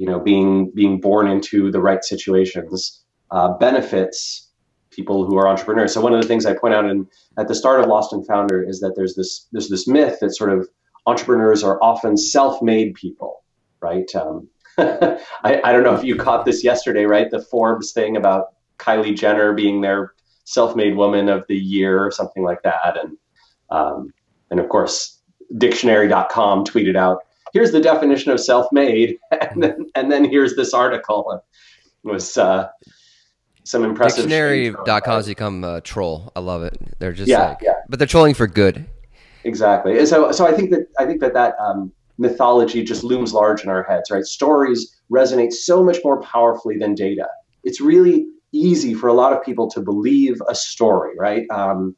you 0.00 0.06
know 0.06 0.18
being 0.18 0.70
being 0.74 0.98
born 0.98 1.28
into 1.28 1.70
the 1.70 1.80
right 1.80 2.02
situations 2.02 3.04
uh, 3.30 3.52
benefits 3.58 4.48
people 4.90 5.24
who 5.24 5.36
are 5.36 5.46
entrepreneurs. 5.46 5.94
So 5.94 6.00
one 6.00 6.14
of 6.14 6.20
the 6.20 6.26
things 6.26 6.46
I 6.46 6.54
point 6.54 6.74
out 6.74 6.86
in 6.86 7.06
at 7.38 7.46
the 7.48 7.54
start 7.54 7.80
of 7.80 7.86
Lost 7.86 8.12
and 8.12 8.26
Founder 8.26 8.66
is 8.66 8.80
that 8.80 8.94
there's 8.96 9.14
this 9.14 9.46
there's 9.52 9.68
this 9.68 9.86
myth 9.86 10.18
that 10.20 10.34
sort 10.34 10.52
of 10.52 10.68
entrepreneurs 11.06 11.62
are 11.62 11.78
often 11.82 12.16
self-made 12.16 12.94
people, 12.94 13.44
right? 13.80 14.10
Um, 14.14 14.48
I, 14.78 15.60
I 15.64 15.72
don't 15.72 15.84
know 15.84 15.94
if 15.94 16.02
you 16.02 16.16
caught 16.16 16.46
this 16.46 16.64
yesterday, 16.64 17.04
right? 17.04 17.30
The 17.30 17.42
Forbes 17.42 17.92
thing 17.92 18.16
about 18.16 18.46
Kylie 18.78 19.16
Jenner 19.16 19.52
being 19.52 19.82
their 19.82 20.14
self-made 20.44 20.96
woman 20.96 21.28
of 21.28 21.46
the 21.46 21.56
year 21.56 22.02
or 22.02 22.10
something 22.10 22.42
like 22.42 22.62
that, 22.62 22.96
and 22.96 23.18
um, 23.70 24.14
and 24.50 24.60
of 24.60 24.68
course, 24.70 25.20
Dictionary.com 25.58 26.64
tweeted 26.64 26.96
out, 26.96 27.18
"Here's 27.52 27.72
the 27.72 27.80
definition 27.80 28.32
of 28.32 28.40
self-made," 28.40 29.18
and 29.30 29.62
then 29.62 29.86
and 29.94 30.10
then 30.10 30.24
here's 30.24 30.56
this 30.56 30.74
article. 30.74 31.42
It 32.04 32.08
was 32.08 32.36
uh, 32.36 32.68
some 33.64 33.84
impressive. 33.84 34.24
Dictionary.com 34.24 35.14
has 35.14 35.26
become 35.26 35.64
a 35.64 35.80
troll. 35.80 36.32
I 36.34 36.40
love 36.40 36.62
it. 36.62 36.78
They're 36.98 37.12
just 37.12 37.28
yeah, 37.28 37.50
like, 37.50 37.58
yeah. 37.62 37.74
but 37.88 37.98
they're 37.98 38.08
trolling 38.08 38.34
for 38.34 38.46
good. 38.46 38.86
Exactly. 39.44 39.98
And 39.98 40.06
so, 40.06 40.32
so 40.32 40.46
I 40.46 40.52
think 40.52 40.70
that 40.70 40.86
I 40.98 41.06
think 41.06 41.20
that 41.20 41.34
that 41.34 41.54
um, 41.58 41.92
mythology 42.18 42.84
just 42.84 43.02
looms 43.02 43.32
large 43.32 43.64
in 43.64 43.70
our 43.70 43.82
heads, 43.82 44.10
right? 44.10 44.24
Stories 44.24 45.00
resonate 45.10 45.52
so 45.52 45.82
much 45.82 45.98
more 46.04 46.20
powerfully 46.20 46.76
than 46.76 46.94
data. 46.94 47.26
It's 47.64 47.80
really 47.80 48.26
easy 48.52 48.94
for 48.94 49.08
a 49.08 49.14
lot 49.14 49.32
of 49.32 49.42
people 49.42 49.70
to 49.70 49.80
believe 49.80 50.40
a 50.48 50.54
story, 50.54 51.14
right? 51.18 51.46
Um, 51.50 51.96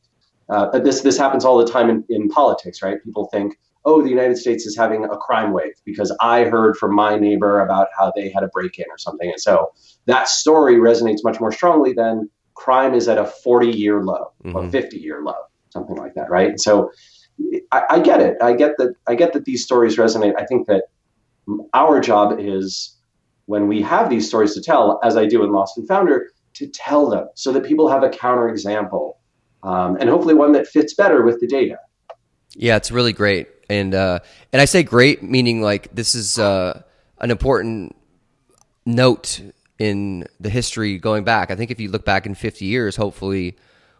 uh, 0.48 0.68
but 0.70 0.84
this 0.84 1.00
this 1.02 1.16
happens 1.16 1.44
all 1.44 1.58
the 1.58 1.70
time 1.70 1.90
in, 1.90 2.04
in 2.08 2.28
politics, 2.28 2.82
right? 2.82 3.02
People 3.02 3.26
think, 3.32 3.58
oh, 3.84 4.02
the 4.02 4.08
United 4.08 4.36
States 4.36 4.66
is 4.66 4.76
having 4.76 5.04
a 5.04 5.16
crime 5.16 5.52
wave 5.52 5.74
because 5.84 6.14
I 6.20 6.44
heard 6.44 6.76
from 6.76 6.94
my 6.94 7.16
neighbor 7.16 7.60
about 7.60 7.88
how 7.98 8.12
they 8.14 8.30
had 8.30 8.42
a 8.42 8.48
break 8.48 8.78
in 8.78 8.84
or 8.90 8.98
something. 8.98 9.30
And 9.30 9.40
so 9.40 9.72
that 10.06 10.28
story 10.28 10.76
resonates 10.76 11.24
much 11.24 11.40
more 11.40 11.52
strongly 11.52 11.92
than 11.92 12.30
crime 12.54 12.94
is 12.94 13.08
at 13.08 13.18
a 13.18 13.24
40 13.24 13.68
year 13.68 14.02
low 14.02 14.32
mm-hmm. 14.44 14.56
or 14.56 14.70
50 14.70 14.98
year 14.98 15.22
low, 15.22 15.34
something 15.70 15.96
like 15.96 16.14
that, 16.14 16.30
right? 16.30 16.58
So 16.60 16.90
I, 17.72 17.82
I 17.90 18.00
get 18.00 18.20
it. 18.20 18.36
I 18.40 18.52
get 18.52 18.76
that. 18.78 18.94
I 19.06 19.14
get 19.14 19.32
that 19.32 19.44
these 19.44 19.64
stories 19.64 19.96
resonate. 19.96 20.34
I 20.38 20.44
think 20.44 20.66
that 20.68 20.84
our 21.74 22.00
job 22.00 22.38
is 22.38 22.96
when 23.46 23.66
we 23.66 23.82
have 23.82 24.08
these 24.08 24.28
stories 24.28 24.54
to 24.54 24.62
tell, 24.62 25.00
as 25.02 25.16
I 25.16 25.26
do 25.26 25.42
in 25.42 25.50
Lost 25.50 25.76
and 25.76 25.88
Founder, 25.88 26.30
to 26.54 26.66
tell 26.68 27.08
them 27.08 27.28
so 27.34 27.50
that 27.52 27.64
people 27.64 27.88
have 27.88 28.02
a 28.02 28.08
counterexample 28.08 29.14
um, 29.62 29.96
and 29.96 30.08
hopefully 30.08 30.34
one 30.34 30.52
that 30.52 30.66
fits 30.66 30.94
better 30.94 31.24
with 31.24 31.40
the 31.40 31.46
data. 31.46 31.78
Yeah, 32.54 32.76
it's 32.76 32.90
really 32.90 33.12
great 33.12 33.48
and 33.72 33.94
uh, 33.94 34.18
and 34.52 34.60
I 34.60 34.66
say 34.66 34.82
great 34.82 35.22
meaning 35.22 35.62
like 35.62 35.94
this 35.94 36.14
is 36.14 36.38
uh, 36.38 36.82
an 37.18 37.30
important 37.30 37.96
note 38.84 39.40
in 39.78 40.26
the 40.38 40.50
history 40.50 40.98
going 40.98 41.24
back. 41.24 41.50
I 41.50 41.56
think 41.56 41.70
if 41.70 41.80
you 41.80 41.90
look 41.90 42.04
back 42.04 42.26
in 42.26 42.34
50 42.34 42.64
years, 42.64 42.96
hopefully 42.96 43.56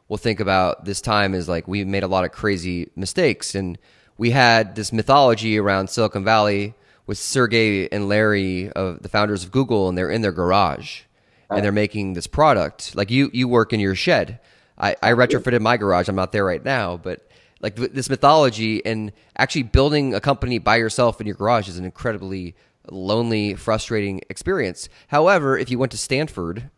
we'll 0.08 0.18
think 0.18 0.40
about 0.40 0.84
this 0.84 1.00
time 1.00 1.34
as 1.34 1.48
like 1.48 1.66
we 1.66 1.84
made 1.84 2.02
a 2.02 2.08
lot 2.08 2.24
of 2.24 2.32
crazy 2.32 2.90
mistakes 2.94 3.54
and 3.54 3.78
we 4.18 4.30
had 4.30 4.76
this 4.76 4.92
mythology 4.92 5.58
around 5.58 5.88
Silicon 5.88 6.22
Valley 6.22 6.74
with 7.06 7.18
Sergey 7.18 7.90
and 7.90 8.08
Larry 8.08 8.70
of 8.72 9.02
the 9.02 9.08
founders 9.08 9.42
of 9.42 9.50
Google 9.50 9.88
and 9.88 9.96
they're 9.96 10.10
in 10.10 10.22
their 10.22 10.32
garage 10.32 11.02
and 11.50 11.64
they're 11.64 11.72
making 11.72 12.12
this 12.12 12.26
product. 12.26 12.94
Like 12.94 13.10
you 13.10 13.30
you 13.32 13.48
work 13.48 13.72
in 13.72 13.80
your 13.80 13.94
shed. 13.94 14.38
I, 14.78 14.96
I 15.02 15.10
retrofitted 15.12 15.60
my 15.60 15.76
garage. 15.76 16.08
I'm 16.08 16.16
not 16.16 16.32
there 16.32 16.44
right 16.44 16.64
now, 16.64 16.96
but 16.96 17.26
like 17.62 17.76
this 17.76 18.10
mythology 18.10 18.84
and 18.84 19.12
actually 19.38 19.62
building 19.62 20.14
a 20.14 20.20
company 20.20 20.58
by 20.58 20.76
yourself 20.76 21.20
in 21.20 21.26
your 21.26 21.36
garage 21.36 21.68
is 21.68 21.78
an 21.78 21.84
incredibly 21.84 22.56
lonely, 22.90 23.54
frustrating 23.54 24.20
experience. 24.28 24.88
However, 25.06 25.56
if 25.56 25.70
you 25.70 25.78
went 25.78 25.92
to 25.92 25.98
Stanford, 25.98 26.70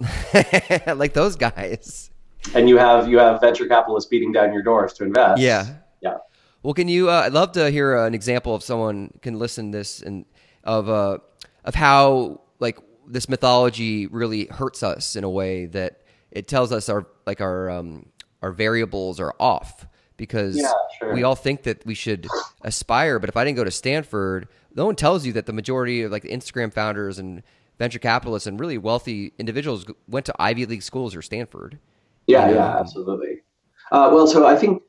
like 0.86 1.14
those 1.14 1.36
guys, 1.36 2.10
and 2.54 2.68
you 2.68 2.76
have 2.76 3.08
you 3.08 3.18
have 3.18 3.40
venture 3.40 3.66
capitalists 3.66 4.08
beating 4.08 4.32
down 4.32 4.52
your 4.52 4.62
doors 4.62 4.92
to 4.94 5.04
invest, 5.04 5.40
yeah, 5.40 5.76
yeah. 6.00 6.18
Well, 6.62 6.74
can 6.74 6.88
you? 6.88 7.08
Uh, 7.08 7.22
I'd 7.24 7.32
love 7.32 7.52
to 7.52 7.70
hear 7.70 7.96
uh, 7.96 8.06
an 8.06 8.14
example 8.14 8.54
of 8.54 8.62
someone 8.62 9.12
can 9.22 9.38
listen 9.38 9.72
to 9.72 9.78
this 9.78 10.02
and 10.02 10.26
of 10.64 10.88
uh, 10.88 11.18
of 11.64 11.74
how 11.74 12.40
like 12.58 12.78
this 13.06 13.28
mythology 13.28 14.06
really 14.08 14.46
hurts 14.46 14.82
us 14.82 15.16
in 15.16 15.24
a 15.24 15.30
way 15.30 15.66
that 15.66 16.02
it 16.30 16.48
tells 16.48 16.72
us 16.72 16.88
our 16.88 17.06
like 17.26 17.40
our 17.40 17.70
um, 17.70 18.06
our 18.42 18.52
variables 18.52 19.20
are 19.20 19.34
off 19.38 19.86
because 20.16 20.56
yeah, 20.56 20.72
sure. 20.98 21.14
we 21.14 21.22
all 21.22 21.34
think 21.34 21.62
that 21.64 21.84
we 21.86 21.94
should 21.94 22.26
aspire. 22.62 23.18
But 23.18 23.28
if 23.28 23.36
I 23.36 23.44
didn't 23.44 23.56
go 23.56 23.64
to 23.64 23.70
Stanford, 23.70 24.48
no 24.74 24.86
one 24.86 24.96
tells 24.96 25.26
you 25.26 25.32
that 25.34 25.46
the 25.46 25.52
majority 25.52 26.02
of 26.02 26.12
like 26.12 26.24
Instagram 26.24 26.72
founders 26.72 27.18
and 27.18 27.42
venture 27.78 27.98
capitalists 27.98 28.46
and 28.46 28.58
really 28.58 28.78
wealthy 28.78 29.32
individuals 29.38 29.86
went 30.08 30.26
to 30.26 30.34
Ivy 30.38 30.66
League 30.66 30.82
schools 30.82 31.14
or 31.14 31.22
Stanford. 31.22 31.78
Yeah, 32.26 32.48
you 32.48 32.54
know? 32.54 32.60
yeah, 32.60 32.78
absolutely. 32.78 33.42
Uh, 33.92 34.10
well, 34.12 34.26
so 34.26 34.46
I 34.46 34.56
think 34.56 34.82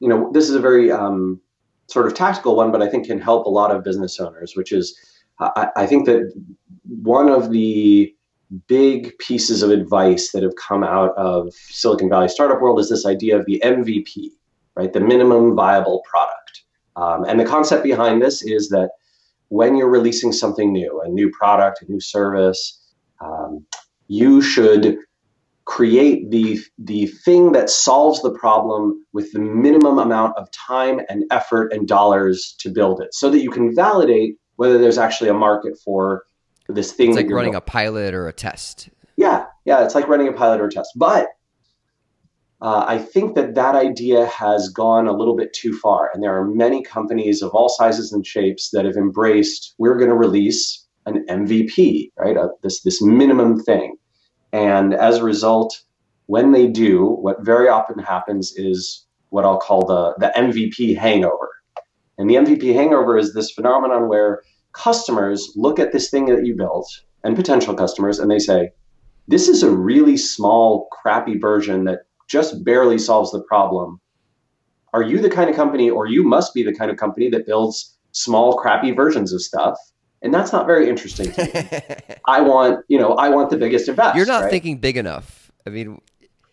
you 0.00 0.08
know 0.08 0.30
this 0.32 0.48
is 0.48 0.54
a 0.54 0.60
very 0.60 0.90
um, 0.90 1.40
sort 1.88 2.06
of 2.06 2.14
tactical 2.14 2.56
one, 2.56 2.72
but 2.72 2.82
I 2.82 2.88
think 2.88 3.06
can 3.06 3.20
help 3.20 3.46
a 3.46 3.50
lot 3.50 3.74
of 3.74 3.84
business 3.84 4.20
owners. 4.20 4.54
Which 4.56 4.72
is, 4.72 4.98
I, 5.38 5.68
I 5.76 5.86
think 5.86 6.06
that 6.06 6.32
one 7.02 7.28
of 7.28 7.50
the 7.50 8.14
big 8.66 9.16
pieces 9.18 9.62
of 9.62 9.70
advice 9.70 10.32
that 10.32 10.42
have 10.42 10.56
come 10.56 10.84
out 10.84 11.16
of 11.16 11.52
Silicon 11.54 12.10
Valley 12.10 12.28
startup 12.28 12.60
world 12.60 12.78
is 12.78 12.90
this 12.90 13.06
idea 13.06 13.38
of 13.38 13.46
the 13.46 13.62
MVP, 13.64 14.30
right? 14.76 14.92
The 14.92 15.00
minimum 15.00 15.54
viable 15.54 16.02
product. 16.08 16.62
Um, 16.96 17.24
and 17.24 17.40
the 17.40 17.44
concept 17.44 17.82
behind 17.84 18.20
this 18.20 18.42
is 18.42 18.68
that 18.68 18.90
when 19.48 19.76
you're 19.76 19.88
releasing 19.88 20.32
something 20.32 20.72
new, 20.72 21.00
a 21.04 21.08
new 21.08 21.30
product, 21.30 21.82
a 21.82 21.90
new 21.90 22.00
service, 22.00 22.80
um, 23.20 23.64
you 24.08 24.40
should 24.42 24.98
create 25.64 26.30
the 26.30 26.58
the 26.78 27.06
thing 27.06 27.52
that 27.52 27.70
solves 27.70 28.20
the 28.22 28.32
problem 28.32 29.06
with 29.12 29.30
the 29.32 29.38
minimum 29.38 29.98
amount 29.98 30.36
of 30.36 30.50
time 30.50 31.00
and 31.08 31.24
effort 31.30 31.72
and 31.72 31.86
dollars 31.86 32.54
to 32.58 32.68
build 32.68 33.00
it, 33.00 33.14
so 33.14 33.30
that 33.30 33.42
you 33.42 33.50
can 33.50 33.74
validate 33.74 34.36
whether 34.56 34.78
there's 34.78 34.98
actually 34.98 35.30
a 35.30 35.34
market 35.34 35.78
for 35.84 36.24
this 36.68 36.92
thing. 36.92 37.10
It's 37.10 37.16
like 37.16 37.26
running 37.26 37.52
building. 37.52 37.54
a 37.56 37.60
pilot 37.60 38.14
or 38.14 38.28
a 38.28 38.32
test. 38.32 38.88
Yeah, 39.16 39.46
yeah, 39.64 39.84
it's 39.84 39.94
like 39.94 40.08
running 40.08 40.28
a 40.28 40.32
pilot 40.32 40.60
or 40.60 40.66
a 40.66 40.70
test, 40.70 40.92
but 40.96 41.28
uh, 42.62 42.84
I 42.86 42.98
think 42.98 43.34
that 43.34 43.56
that 43.56 43.74
idea 43.74 44.24
has 44.26 44.68
gone 44.68 45.08
a 45.08 45.12
little 45.12 45.36
bit 45.36 45.52
too 45.52 45.76
far. 45.76 46.10
And 46.14 46.22
there 46.22 46.36
are 46.38 46.46
many 46.46 46.80
companies 46.80 47.42
of 47.42 47.50
all 47.50 47.68
sizes 47.68 48.12
and 48.12 48.24
shapes 48.24 48.70
that 48.70 48.84
have 48.84 48.94
embraced 48.96 49.74
we're 49.78 49.96
going 49.98 50.10
to 50.10 50.16
release 50.16 50.86
an 51.04 51.26
MVP, 51.28 52.12
right? 52.16 52.36
Uh, 52.36 52.48
this, 52.62 52.82
this 52.82 53.02
minimum 53.02 53.60
thing. 53.60 53.96
And 54.52 54.94
as 54.94 55.18
a 55.18 55.24
result, 55.24 55.82
when 56.26 56.52
they 56.52 56.68
do, 56.68 57.04
what 57.04 57.44
very 57.44 57.68
often 57.68 57.98
happens 57.98 58.52
is 58.54 59.06
what 59.30 59.44
I'll 59.44 59.58
call 59.58 59.84
the, 59.84 60.14
the 60.18 60.32
MVP 60.36 60.96
hangover. 60.96 61.50
And 62.16 62.30
the 62.30 62.36
MVP 62.36 62.74
hangover 62.74 63.18
is 63.18 63.34
this 63.34 63.50
phenomenon 63.50 64.08
where 64.08 64.42
customers 64.72 65.52
look 65.56 65.80
at 65.80 65.90
this 65.90 66.10
thing 66.10 66.26
that 66.26 66.46
you 66.46 66.54
built 66.54 66.88
and 67.24 67.34
potential 67.34 67.74
customers 67.74 68.20
and 68.20 68.30
they 68.30 68.38
say, 68.38 68.70
this 69.26 69.48
is 69.48 69.64
a 69.64 69.70
really 69.70 70.16
small, 70.16 70.88
crappy 70.92 71.38
version 71.38 71.84
that 71.84 72.02
just 72.32 72.64
barely 72.64 72.96
solves 72.96 73.30
the 73.30 73.42
problem. 73.42 74.00
Are 74.94 75.02
you 75.02 75.20
the 75.20 75.28
kind 75.28 75.50
of 75.50 75.54
company, 75.54 75.90
or 75.90 76.06
you 76.06 76.24
must 76.24 76.54
be 76.54 76.62
the 76.62 76.74
kind 76.74 76.90
of 76.90 76.96
company 76.96 77.28
that 77.28 77.46
builds 77.46 77.96
small, 78.12 78.56
crappy 78.56 78.90
versions 78.90 79.32
of 79.34 79.42
stuff? 79.42 79.78
And 80.22 80.32
that's 80.32 80.50
not 80.52 80.66
very 80.66 80.88
interesting 80.88 81.30
to 81.32 81.44
me. 81.44 82.14
I 82.26 82.40
want, 82.40 82.84
you 82.88 82.98
know, 82.98 83.12
I 83.14 83.28
want 83.28 83.50
the 83.50 83.58
biggest 83.58 83.86
and 83.88 83.96
best. 83.96 84.16
You're 84.16 84.26
not 84.26 84.44
right? 84.44 84.50
thinking 84.50 84.78
big 84.78 84.96
enough. 84.96 85.52
I 85.66 85.70
mean, 85.70 86.00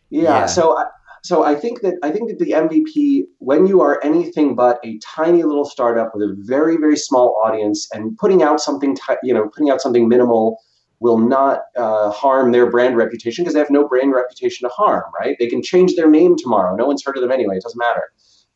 yeah. 0.10 0.22
yeah. 0.22 0.46
So, 0.48 0.78
I, 0.78 0.86
so 1.24 1.44
I 1.44 1.56
think 1.56 1.82
that 1.82 1.96
I 2.04 2.12
think 2.12 2.30
that 2.30 2.40
the 2.40 2.52
MVP, 2.52 3.24
when 3.38 3.66
you 3.66 3.82
are 3.82 4.04
anything 4.04 4.56
but 4.56 4.80
a 4.84 5.00
tiny 5.00 5.44
little 5.44 5.66
startup 5.66 6.12
with 6.14 6.24
a 6.24 6.36
very 6.40 6.78
very 6.78 6.98
small 6.98 7.40
audience 7.44 7.88
and 7.94 8.18
putting 8.18 8.42
out 8.44 8.60
something, 8.60 8.96
t- 8.96 9.22
you 9.24 9.34
know, 9.34 9.48
putting 9.48 9.70
out 9.70 9.82
something 9.82 10.10
minimal 10.10 10.60
will 11.00 11.18
not 11.18 11.62
uh, 11.77 12.12
harm 12.12 12.51
their 12.51 12.70
brand 12.70 12.98
reputation 12.98 13.44
because 13.44 13.53
they 13.53 13.60
have 13.60 13.70
no 13.70 13.88
brand 13.88 14.12
reputation 14.13 14.68
to 14.68 14.74
harm, 14.74 15.03
right? 15.20 15.36
They 15.39 15.48
can 15.48 15.63
change 15.63 15.96
their 15.96 16.10
name 16.10 16.36
tomorrow. 16.38 16.75
No 16.75 16.86
one's 16.86 17.03
heard 17.03 17.15
of 17.15 17.22
them 17.22 17.32
anyway. 17.32 17.58
It 17.58 17.63
doesn't 17.63 17.79
matter. 17.79 18.03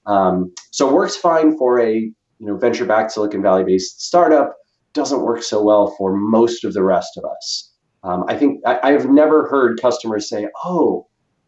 Um, 0.06 0.54
so 0.72 0.90
it 0.90 0.94
works 0.94 1.16
fine 1.16 1.58
for 1.58 1.80
a 1.80 1.94
you 1.94 2.48
know 2.48 2.58
venture-backed 2.58 3.12
Silicon 3.12 3.42
Valley-based 3.42 4.02
startup. 4.02 4.56
Doesn't 4.94 5.22
work 5.22 5.42
so 5.42 5.64
well 5.64 5.96
for 5.98 6.16
most 6.16 6.64
of 6.66 6.74
the 6.74 6.84
rest 6.84 7.18
of 7.18 7.24
us. 7.26 7.72
Um, 8.04 8.26
I 8.28 8.36
think 8.36 8.60
I, 8.66 8.92
have 8.92 9.10
never 9.10 9.48
heard 9.48 9.80
customers 9.82 10.28
say, 10.28 10.48
"Oh, 10.66 11.08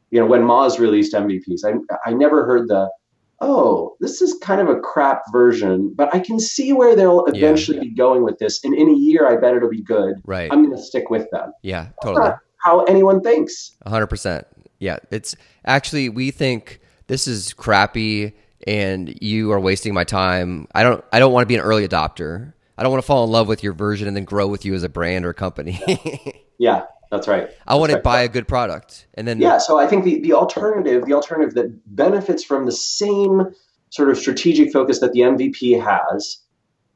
you 0.09 0.19
know, 0.19 0.25
when 0.25 0.43
Moz 0.43 0.79
released 0.79 1.13
MVPs, 1.13 1.61
I 1.65 1.73
I 2.09 2.13
never 2.13 2.45
heard 2.45 2.69
the, 2.69 2.89
oh, 3.41 3.95
this 3.99 4.21
is 4.21 4.37
kind 4.41 4.61
of 4.61 4.69
a 4.69 4.79
crap 4.79 5.21
version, 5.31 5.93
but 5.95 6.13
I 6.13 6.19
can 6.19 6.39
see 6.39 6.73
where 6.73 6.95
they'll 6.95 7.25
eventually 7.25 7.77
yeah. 7.77 7.83
be 7.83 7.95
going 7.95 8.23
with 8.23 8.39
this, 8.39 8.63
and 8.63 8.73
in 8.73 8.89
a 8.89 8.93
year, 8.93 9.27
I 9.27 9.39
bet 9.39 9.55
it'll 9.55 9.69
be 9.69 9.83
good. 9.83 10.15
Right, 10.25 10.51
I'm 10.51 10.63
going 10.63 10.75
to 10.75 10.81
stick 10.81 11.09
with 11.09 11.29
them. 11.31 11.53
Yeah, 11.61 11.89
totally. 12.03 12.31
how 12.63 12.83
anyone 12.85 13.21
thinks. 13.21 13.75
100. 13.83 14.07
percent 14.07 14.47
Yeah, 14.79 14.97
it's 15.11 15.35
actually 15.65 16.09
we 16.09 16.31
think 16.31 16.79
this 17.07 17.27
is 17.27 17.53
crappy 17.53 18.33
and 18.67 19.17
you 19.21 19.51
are 19.51 19.59
wasting 19.59 19.93
my 19.93 20.03
time. 20.03 20.67
I 20.73 20.83
don't 20.83 21.03
I 21.11 21.19
don't 21.19 21.33
want 21.33 21.43
to 21.43 21.47
be 21.47 21.55
an 21.55 21.61
early 21.61 21.87
adopter. 21.87 22.53
I 22.77 22.83
don't 22.83 22.91
want 22.91 23.03
to 23.03 23.07
fall 23.07 23.23
in 23.23 23.31
love 23.31 23.47
with 23.47 23.63
your 23.63 23.73
version 23.73 24.07
and 24.07 24.17
then 24.17 24.25
grow 24.25 24.47
with 24.47 24.65
you 24.65 24.73
as 24.73 24.83
a 24.83 24.89
brand 24.89 25.25
or 25.25 25.33
company. 25.33 26.45
yeah, 26.57 26.83
that's 27.15 27.27
right. 27.27 27.49
I 27.67 27.75
want 27.75 27.91
to 27.91 27.99
buy 27.99 28.21
a 28.21 28.27
good 28.27 28.47
product. 28.47 29.07
And 29.15 29.27
then 29.27 29.39
Yeah, 29.39 29.57
so 29.57 29.79
I 29.79 29.87
think 29.87 30.03
the, 30.03 30.21
the 30.21 30.33
alternative, 30.33 31.05
the 31.05 31.13
alternative 31.13 31.53
that 31.55 31.95
benefits 31.95 32.43
from 32.43 32.65
the 32.65 32.71
same 32.71 33.43
sort 33.89 34.09
of 34.09 34.17
strategic 34.17 34.73
focus 34.73 34.99
that 34.99 35.13
the 35.13 35.21
MVP 35.21 35.81
has 35.81 36.41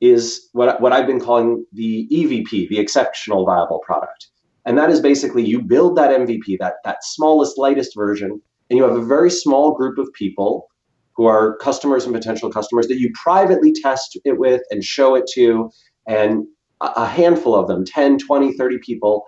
is 0.02 0.50
what 0.54 0.82
what 0.82 0.94
I've 0.94 1.08
been 1.08 1.20
calling 1.20 1.66
the 1.74 2.08
EVP, 2.12 2.70
the 2.70 2.80
exceptional 2.80 3.46
viable 3.46 3.80
product. 3.80 4.28
And 4.66 4.78
that 4.78 4.90
is 4.90 5.00
basically 5.00 5.46
you 5.46 5.62
build 5.62 5.98
that 5.98 6.12
MVP, 6.12 6.60
that 6.60 6.76
that 6.84 7.04
smallest, 7.04 7.58
lightest 7.58 7.96
version, 7.96 8.42
and 8.70 8.78
you 8.78 8.84
have 8.84 8.96
a 8.96 9.06
very 9.06 9.32
small 9.32 9.74
group 9.74 9.98
of 9.98 10.12
people 10.14 10.68
who 11.16 11.26
are 11.26 11.58
customers 11.58 12.06
and 12.06 12.14
potential 12.14 12.50
customers 12.50 12.88
that 12.88 13.00
you 13.00 13.12
privately 13.14 13.74
test 13.74 14.18
it 14.24 14.38
with 14.38 14.62
and 14.72 14.84
show 14.84 15.16
it 15.16 15.26
to 15.34 15.70
and 16.08 16.46
a 16.82 17.06
handful 17.06 17.56
of 17.56 17.68
them 17.68 17.84
10 17.84 18.20
20 18.20 18.54
30 18.54 18.78
people 18.80 19.26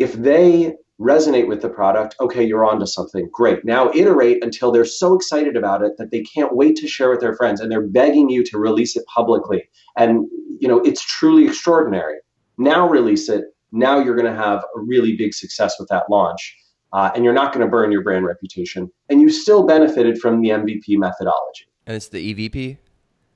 if 0.00 0.14
they 0.14 0.74
resonate 1.00 1.46
with 1.46 1.62
the 1.62 1.68
product 1.68 2.14
okay 2.20 2.44
you're 2.44 2.64
onto 2.64 2.84
something 2.84 3.26
great 3.32 3.64
now 3.64 3.90
iterate 3.94 4.44
until 4.44 4.70
they're 4.70 4.84
so 4.84 5.14
excited 5.14 5.56
about 5.56 5.82
it 5.82 5.92
that 5.96 6.10
they 6.10 6.20
can't 6.22 6.54
wait 6.54 6.76
to 6.76 6.86
share 6.86 7.08
with 7.08 7.20
their 7.20 7.34
friends 7.36 7.60
and 7.60 7.72
they're 7.72 7.86
begging 7.86 8.28
you 8.28 8.44
to 8.44 8.58
release 8.58 8.96
it 8.96 9.04
publicly 9.06 9.62
and 9.96 10.26
you 10.58 10.68
know 10.68 10.78
it's 10.80 11.02
truly 11.02 11.46
extraordinary 11.46 12.18
now 12.58 12.86
release 12.86 13.30
it 13.30 13.44
now 13.72 13.98
you're 13.98 14.16
going 14.16 14.30
to 14.30 14.38
have 14.38 14.58
a 14.76 14.80
really 14.80 15.16
big 15.16 15.32
success 15.32 15.76
with 15.78 15.88
that 15.88 16.02
launch 16.10 16.54
uh, 16.92 17.10
and 17.14 17.24
you're 17.24 17.34
not 17.34 17.52
going 17.52 17.64
to 17.64 17.70
burn 17.70 17.92
your 17.92 18.02
brand 18.02 18.24
reputation, 18.24 18.90
and 19.08 19.20
you 19.20 19.30
still 19.30 19.64
benefited 19.64 20.18
from 20.18 20.40
the 20.40 20.48
MVP 20.48 20.98
methodology. 20.98 21.66
And 21.86 21.96
it's 21.96 22.08
the 22.08 22.34
EVP. 22.34 22.78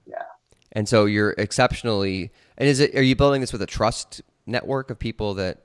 Yeah. 0.07 0.17
And 0.73 0.89
so 0.89 1.05
you're 1.05 1.35
exceptionally. 1.39 2.33
And 2.59 2.69
is 2.69 2.81
it? 2.81 2.95
Are 2.95 3.03
you 3.03 3.15
building 3.15 3.41
this 3.41 3.53
with 3.53 3.63
a 3.63 3.67
trust 3.67 4.23
network 4.47 4.91
of 4.91 4.99
people 4.99 5.35
that? 5.35 5.61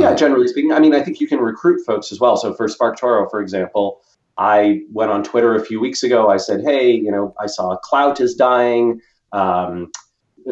Yeah, 0.00 0.14
generally 0.14 0.48
speaking. 0.48 0.72
I 0.72 0.80
mean, 0.80 0.94
I 0.94 1.02
think 1.02 1.20
you 1.20 1.28
can 1.28 1.38
recruit 1.38 1.84
folks 1.84 2.12
as 2.12 2.20
well. 2.20 2.36
So 2.36 2.54
for 2.54 2.66
SparkToro, 2.66 3.30
for 3.30 3.40
example, 3.40 4.00
I 4.38 4.80
went 4.90 5.10
on 5.10 5.22
Twitter 5.22 5.54
a 5.54 5.64
few 5.64 5.80
weeks 5.80 6.02
ago. 6.02 6.28
I 6.30 6.38
said, 6.38 6.62
"Hey, 6.64 6.92
you 6.92 7.10
know, 7.10 7.34
I 7.38 7.46
saw 7.46 7.76
Clout 7.76 8.20
is 8.20 8.34
dying. 8.34 9.00
Um, 9.32 9.90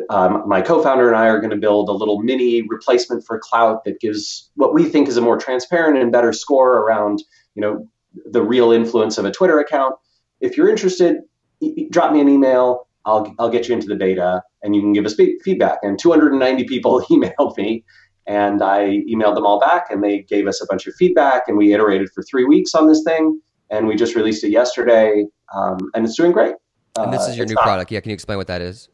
um, 0.09 0.45
my 0.47 0.61
co-founder 0.61 1.09
and 1.09 1.17
I 1.17 1.27
are 1.27 1.41
going 1.41 1.51
to 1.51 1.57
build 1.57 1.89
a 1.89 1.93
little 1.93 2.21
mini 2.21 2.63
replacement 2.63 3.25
for 3.25 3.39
Clout 3.39 3.85
that 3.85 4.01
gives 4.01 4.51
what 4.55 4.75
we 4.75 4.85
think 4.85 5.09
is 5.09 5.17
a 5.17 5.21
more 5.21 5.39
transparent 5.39 5.99
and 5.99 6.13
better 6.13 6.33
score 6.33 6.79
around, 6.79 7.23
you 7.55 7.63
know, 7.63 7.89
the 8.27 8.43
real 8.43 8.71
influence 8.71 9.19
of 9.19 9.25
a 9.25 9.31
Twitter 9.31 9.59
account. 9.59 9.95
If 10.41 10.57
you're 10.57 10.69
interested, 10.69 11.19
e- 11.61 11.89
drop 11.91 12.13
me 12.13 12.21
an 12.21 12.29
email. 12.29 12.87
I'll 13.05 13.35
I'll 13.39 13.51
get 13.51 13.69
you 13.69 13.75
into 13.75 13.87
the 13.87 13.97
beta, 13.97 14.43
and 14.63 14.77
you 14.77 14.83
can 14.83 14.93
give 14.93 15.07
us 15.07 15.15
feedback. 15.43 15.79
And 15.83 15.99
290 15.99 16.65
people 16.65 17.01
emailed 17.11 17.57
me, 17.57 17.85
and 18.31 18.63
I 18.63 19.03
emailed 19.13 19.35
them 19.35 19.45
all 19.45 19.59
back, 19.59 19.91
and 19.91 20.05
they 20.05 20.21
gave 20.21 20.47
us 20.47 20.63
a 20.63 20.67
bunch 20.67 20.87
of 20.87 20.95
feedback, 20.95 21.49
and 21.49 21.59
we 21.59 21.75
iterated 21.75 22.11
for 22.15 22.23
three 22.23 22.45
weeks 22.45 22.77
on 22.77 22.87
this 22.87 23.03
thing, 23.03 23.41
and 23.71 23.89
we 23.89 23.97
just 23.97 24.15
released 24.15 24.45
it 24.45 24.51
yesterday, 24.51 25.27
um, 25.53 25.79
and 25.95 26.07
it's 26.07 26.15
doing 26.15 26.31
great. 26.31 26.55
And 26.97 27.13
this 27.13 27.27
is 27.27 27.37
your 27.37 27.47
uh, 27.47 27.49
new 27.49 27.55
not, 27.55 27.65
product. 27.65 27.91
Yeah, 27.91 27.99
can 27.99 28.11
you 28.11 28.15
explain 28.15 28.39
what 28.39 28.47
that 28.47 28.61
is? 28.61 28.89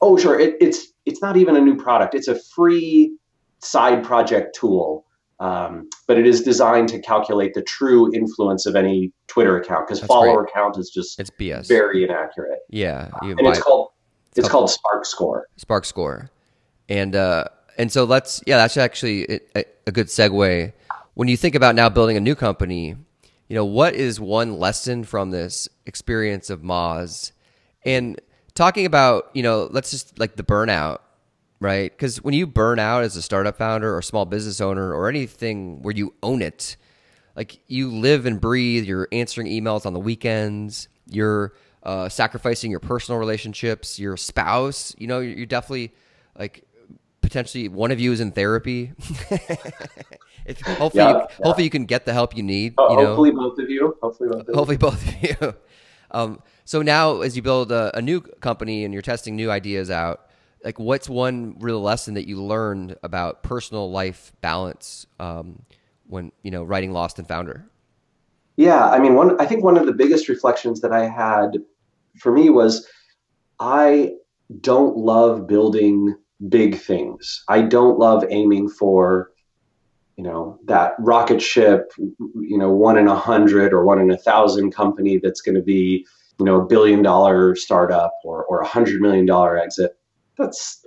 Oh, 0.00 0.16
sure. 0.16 0.40
It, 0.40 0.56
it's 0.60 0.88
it's 1.06 1.22
not 1.22 1.36
even 1.36 1.54
a 1.54 1.60
new 1.60 1.76
product. 1.76 2.16
It's 2.16 2.26
a 2.26 2.34
free 2.34 3.16
side 3.60 4.02
project 4.02 4.56
tool, 4.56 5.06
um, 5.38 5.88
but 6.08 6.18
it 6.18 6.26
is 6.26 6.42
designed 6.42 6.88
to 6.88 6.98
calculate 7.00 7.54
the 7.54 7.62
true 7.62 8.12
influence 8.12 8.66
of 8.66 8.74
any 8.74 9.12
Twitter 9.28 9.56
account 9.56 9.86
because 9.86 10.00
follower 10.04 10.42
great. 10.42 10.52
count 10.52 10.78
is 10.78 10.90
just 10.90 11.20
it's 11.20 11.30
BS, 11.30 11.68
very 11.68 12.02
inaccurate. 12.02 12.58
Yeah, 12.70 13.08
uh, 13.22 13.28
and 13.28 13.46
it's 13.46 13.60
called 13.60 13.90
it's, 14.30 14.38
it's 14.38 14.48
called, 14.48 14.62
called 14.62 14.70
Spark 14.70 15.06
Score. 15.06 15.46
Spark 15.56 15.84
Score, 15.84 16.30
and 16.88 17.14
uh, 17.14 17.44
and 17.80 17.90
so 17.90 18.04
let's 18.04 18.42
yeah, 18.46 18.58
that's 18.58 18.76
actually 18.76 19.40
a, 19.56 19.64
a 19.86 19.90
good 19.90 20.08
segue. 20.08 20.72
When 21.14 21.28
you 21.28 21.36
think 21.38 21.54
about 21.54 21.74
now 21.74 21.88
building 21.88 22.18
a 22.18 22.20
new 22.20 22.34
company, 22.34 22.88
you 23.48 23.54
know 23.54 23.64
what 23.64 23.94
is 23.94 24.20
one 24.20 24.58
lesson 24.58 25.02
from 25.02 25.30
this 25.30 25.66
experience 25.86 26.50
of 26.50 26.60
Moz, 26.60 27.32
and 27.82 28.20
talking 28.52 28.84
about 28.84 29.30
you 29.32 29.42
know 29.42 29.66
let's 29.70 29.90
just 29.90 30.18
like 30.18 30.36
the 30.36 30.42
burnout 30.42 30.98
right 31.58 31.90
because 31.90 32.22
when 32.22 32.34
you 32.34 32.46
burn 32.46 32.78
out 32.78 33.02
as 33.02 33.16
a 33.16 33.22
startup 33.22 33.56
founder 33.56 33.96
or 33.96 34.02
small 34.02 34.26
business 34.26 34.60
owner 34.60 34.92
or 34.92 35.08
anything 35.08 35.80
where 35.80 35.94
you 35.94 36.12
own 36.22 36.42
it 36.42 36.76
like 37.34 37.60
you 37.66 37.90
live 37.90 38.26
and 38.26 38.42
breathe 38.42 38.84
you're 38.84 39.08
answering 39.12 39.46
emails 39.46 39.86
on 39.86 39.94
the 39.94 40.00
weekends 40.00 40.88
you're 41.06 41.54
uh, 41.82 42.08
sacrificing 42.08 42.70
your 42.70 42.80
personal 42.80 43.18
relationships 43.18 43.98
your 43.98 44.16
spouse 44.16 44.94
you 44.98 45.06
know 45.06 45.20
you're 45.20 45.46
definitely 45.46 45.94
like 46.38 46.64
potentially 47.30 47.68
one 47.68 47.90
of 47.90 48.00
you 48.00 48.12
is 48.12 48.20
in 48.20 48.32
therapy 48.32 48.92
if, 50.44 50.60
hopefully 50.62 51.04
yeah, 51.04 51.10
you, 51.10 51.16
yeah. 51.18 51.26
hopefully 51.44 51.64
you 51.64 51.70
can 51.70 51.84
get 51.84 52.04
the 52.04 52.12
help 52.12 52.36
you 52.36 52.42
need 52.42 52.74
uh, 52.78 52.88
you 52.90 52.96
know? 52.96 53.06
hopefully 53.06 53.30
both 53.30 53.58
of 53.58 53.70
you 53.70 53.96
hopefully 54.02 54.28
both 54.28 54.48
of 54.48 54.54
hopefully 54.54 54.74
you. 54.74 54.78
both 54.78 55.08
of 55.08 55.42
you 55.42 55.54
um, 56.10 56.42
so 56.70 56.82
now, 56.82 57.22
as 57.22 57.34
you 57.34 57.42
build 57.42 57.72
a, 57.72 57.96
a, 57.98 58.00
new 58.00 58.20
company 58.20 58.84
and 58.84 58.94
you're 58.94 59.02
testing 59.02 59.34
new 59.34 59.50
ideas 59.50 59.90
out, 59.90 60.30
like 60.64 60.78
what's 60.78 61.08
one 61.08 61.56
real 61.58 61.80
lesson 61.80 62.14
that 62.14 62.28
you 62.28 62.40
learned 62.40 62.96
about 63.02 63.42
personal 63.42 63.90
life 63.90 64.32
balance 64.40 65.04
um, 65.18 65.62
when 66.06 66.30
you 66.44 66.52
know 66.52 66.62
writing 66.62 66.92
Lost 66.92 67.18
and 67.18 67.26
Founder? 67.26 67.68
Yeah, 68.56 68.88
I 68.88 69.00
mean, 69.00 69.16
one. 69.16 69.40
I 69.40 69.46
think 69.46 69.64
one 69.64 69.76
of 69.76 69.86
the 69.86 69.92
biggest 69.92 70.28
reflections 70.28 70.80
that 70.82 70.92
I 70.92 71.08
had 71.08 71.58
for 72.18 72.30
me 72.30 72.50
was 72.50 72.86
I 73.58 74.12
don't 74.60 74.96
love 74.96 75.48
building 75.48 76.14
big 76.48 76.78
things. 76.78 77.44
I 77.48 77.62
don't 77.62 77.98
love 77.98 78.24
aiming 78.28 78.70
for 78.70 79.30
you 80.20 80.24
know 80.24 80.58
that 80.66 80.92
rocket 80.98 81.40
ship 81.40 81.92
you 81.96 82.58
know 82.58 82.70
one 82.70 82.98
in 82.98 83.08
a 83.08 83.16
hundred 83.16 83.72
or 83.72 83.86
one 83.86 83.98
in 83.98 84.10
a 84.10 84.18
thousand 84.18 84.70
company 84.70 85.18
that's 85.22 85.40
going 85.40 85.54
to 85.54 85.62
be 85.62 86.06
you 86.38 86.44
know 86.44 86.60
a 86.60 86.66
billion 86.66 87.02
dollar 87.02 87.56
startup 87.56 88.12
or 88.22 88.44
or 88.44 88.60
a 88.60 88.66
hundred 88.66 89.00
million 89.00 89.24
dollar 89.24 89.58
exit 89.58 89.96
that's 90.36 90.84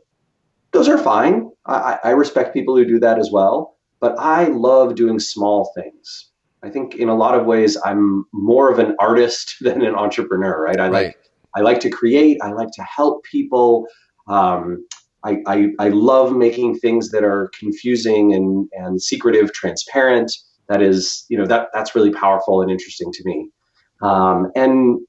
those 0.71 0.87
are 0.87 0.99
fine 0.99 1.49
I, 1.65 1.97
I 2.03 2.09
respect 2.11 2.53
people 2.53 2.75
who 2.75 2.85
do 2.85 2.99
that 2.99 3.17
as 3.17 3.31
well 3.31 3.77
but 3.99 4.13
i 4.19 4.45
love 4.49 4.93
doing 4.93 5.17
small 5.17 5.71
things 5.73 6.29
i 6.61 6.69
think 6.69 6.93
in 6.93 7.09
a 7.09 7.15
lot 7.15 7.33
of 7.33 7.47
ways 7.47 7.75
i'm 7.83 8.25
more 8.33 8.71
of 8.71 8.77
an 8.77 8.95
artist 8.99 9.55
than 9.61 9.81
an 9.81 9.95
entrepreneur 9.95 10.61
right 10.61 10.79
i 10.79 10.89
right. 10.89 10.91
like 11.07 11.17
i 11.55 11.61
like 11.61 11.79
to 11.79 11.89
create 11.89 12.37
i 12.43 12.51
like 12.51 12.69
to 12.73 12.83
help 12.83 13.23
people 13.23 13.87
um, 14.27 14.85
I, 15.25 15.37
I, 15.47 15.67
I 15.79 15.89
love 15.89 16.35
making 16.35 16.79
things 16.79 17.11
that 17.11 17.23
are 17.23 17.49
confusing 17.57 18.33
and, 18.33 18.67
and 18.73 19.01
secretive 19.01 19.53
transparent 19.53 20.31
that 20.69 20.81
is 20.81 21.25
you 21.29 21.37
know 21.37 21.45
that 21.45 21.67
that's 21.73 21.95
really 21.95 22.11
powerful 22.11 22.61
and 22.61 22.71
interesting 22.71 23.11
to 23.11 23.21
me 23.25 23.49
um, 24.03 24.51
and 24.55 24.99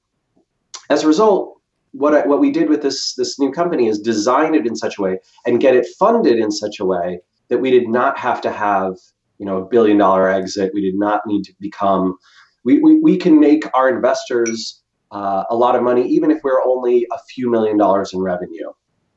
as 0.91 1.03
a 1.03 1.07
result, 1.07 1.61
what 1.93 2.15
I, 2.15 2.27
what 2.27 2.41
we 2.41 2.51
did 2.51 2.69
with 2.69 2.83
this 2.83 3.15
this 3.15 3.39
new 3.39 3.51
company 3.51 3.89
is 3.89 3.99
design 3.99 4.55
it 4.55 4.67
in 4.67 4.77
such 4.77 4.99
a 4.99 5.03
way 5.03 5.19
and 5.47 5.61
get 5.61 5.77
it 5.77 5.87
funded 5.99 6.39
in 6.39 6.51
such 6.51 6.81
a 6.81 6.85
way 6.85 7.21
that 7.49 7.59
we 7.59 7.71
did 7.71 7.89
not 7.89 8.19
have 8.19 8.41
to 8.43 8.51
have 8.51 8.95
you 9.39 9.47
know 9.47 9.59
a 9.59 9.65
billion 9.65 9.99
dollar 9.99 10.29
exit. 10.29 10.73
We 10.75 10.83
did 10.83 10.97
not 10.97 11.23
need 11.27 11.43
to 11.45 11.53
become. 11.61 12.17
We 12.65 12.79
we, 12.79 13.01
we 13.01 13.17
can 13.17 13.39
make 13.41 13.65
our 13.75 13.89
investors 13.89 14.83
uh, 15.11 15.45
a 15.51 15.57
lot 15.57 15.77
of 15.77 15.83
money 15.83 16.07
even 16.09 16.31
if 16.31 16.43
we're 16.43 16.65
only 16.65 17.07
a 17.13 17.19
few 17.35 17.51
million 17.51 17.77
dollars 17.77 18.13
in 18.13 18.21
revenue. 18.21 18.71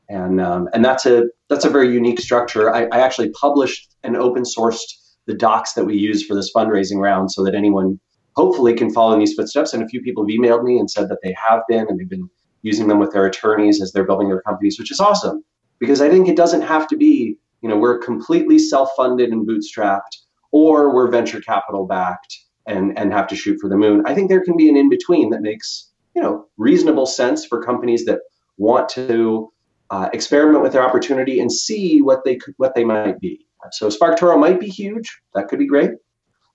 And 0.08 0.40
um, 0.40 0.68
and 0.72 0.84
that's 0.84 1.04
a 1.06 1.24
that's 1.50 1.64
a 1.64 1.70
very 1.70 1.92
unique 1.92 2.20
structure. 2.20 2.74
I, 2.74 2.84
I 2.92 3.00
actually 3.00 3.30
published 3.30 3.94
and 4.02 4.16
open 4.16 4.44
sourced 4.44 4.80
the 5.26 5.34
docs 5.34 5.74
that 5.74 5.84
we 5.84 5.96
use 5.96 6.24
for 6.24 6.34
this 6.34 6.50
fundraising 6.54 6.98
round 6.98 7.30
so 7.30 7.44
that 7.44 7.54
anyone 7.54 8.00
hopefully 8.34 8.72
can 8.72 8.90
follow 8.90 9.12
in 9.12 9.18
these 9.18 9.34
footsteps. 9.34 9.74
And 9.74 9.82
a 9.82 9.88
few 9.88 10.00
people 10.00 10.24
have 10.24 10.30
emailed 10.30 10.64
me 10.64 10.78
and 10.78 10.90
said 10.90 11.08
that 11.10 11.18
they 11.22 11.34
have 11.34 11.60
been 11.68 11.86
and 11.88 11.98
they've 11.98 12.08
been 12.08 12.30
using 12.62 12.88
them 12.88 12.98
with 12.98 13.12
their 13.12 13.26
attorneys 13.26 13.82
as 13.82 13.92
they're 13.92 14.06
building 14.06 14.28
their 14.28 14.40
companies, 14.42 14.78
which 14.78 14.90
is 14.90 15.00
awesome. 15.00 15.44
Because 15.78 16.00
I 16.00 16.08
think 16.08 16.26
it 16.26 16.36
doesn't 16.36 16.62
have 16.62 16.88
to 16.88 16.96
be, 16.96 17.36
you 17.60 17.68
know, 17.68 17.76
we're 17.76 17.98
completely 17.98 18.58
self-funded 18.58 19.30
and 19.30 19.46
bootstrapped, 19.46 20.16
or 20.52 20.94
we're 20.94 21.10
venture 21.10 21.40
capital 21.40 21.86
backed 21.86 22.34
and 22.66 22.98
and 22.98 23.12
have 23.12 23.26
to 23.28 23.36
shoot 23.36 23.58
for 23.60 23.68
the 23.68 23.76
moon. 23.76 24.02
I 24.06 24.14
think 24.14 24.30
there 24.30 24.44
can 24.44 24.56
be 24.56 24.68
an 24.70 24.76
in-between 24.76 25.30
that 25.30 25.42
makes, 25.42 25.90
you 26.14 26.22
know, 26.22 26.46
reasonable 26.56 27.06
sense 27.06 27.44
for 27.44 27.62
companies 27.62 28.06
that 28.06 28.20
want 28.56 28.88
to 28.90 29.52
uh, 29.90 30.08
experiment 30.12 30.62
with 30.62 30.72
their 30.72 30.82
opportunity 30.82 31.40
and 31.40 31.50
see 31.50 32.00
what 32.00 32.24
they 32.24 32.36
could, 32.36 32.54
what 32.58 32.74
they 32.74 32.84
might 32.84 33.18
be. 33.20 33.46
So 33.72 33.88
SparkToro 33.88 34.38
might 34.38 34.60
be 34.60 34.68
huge. 34.68 35.20
That 35.34 35.48
could 35.48 35.58
be 35.58 35.66
great, 35.66 35.90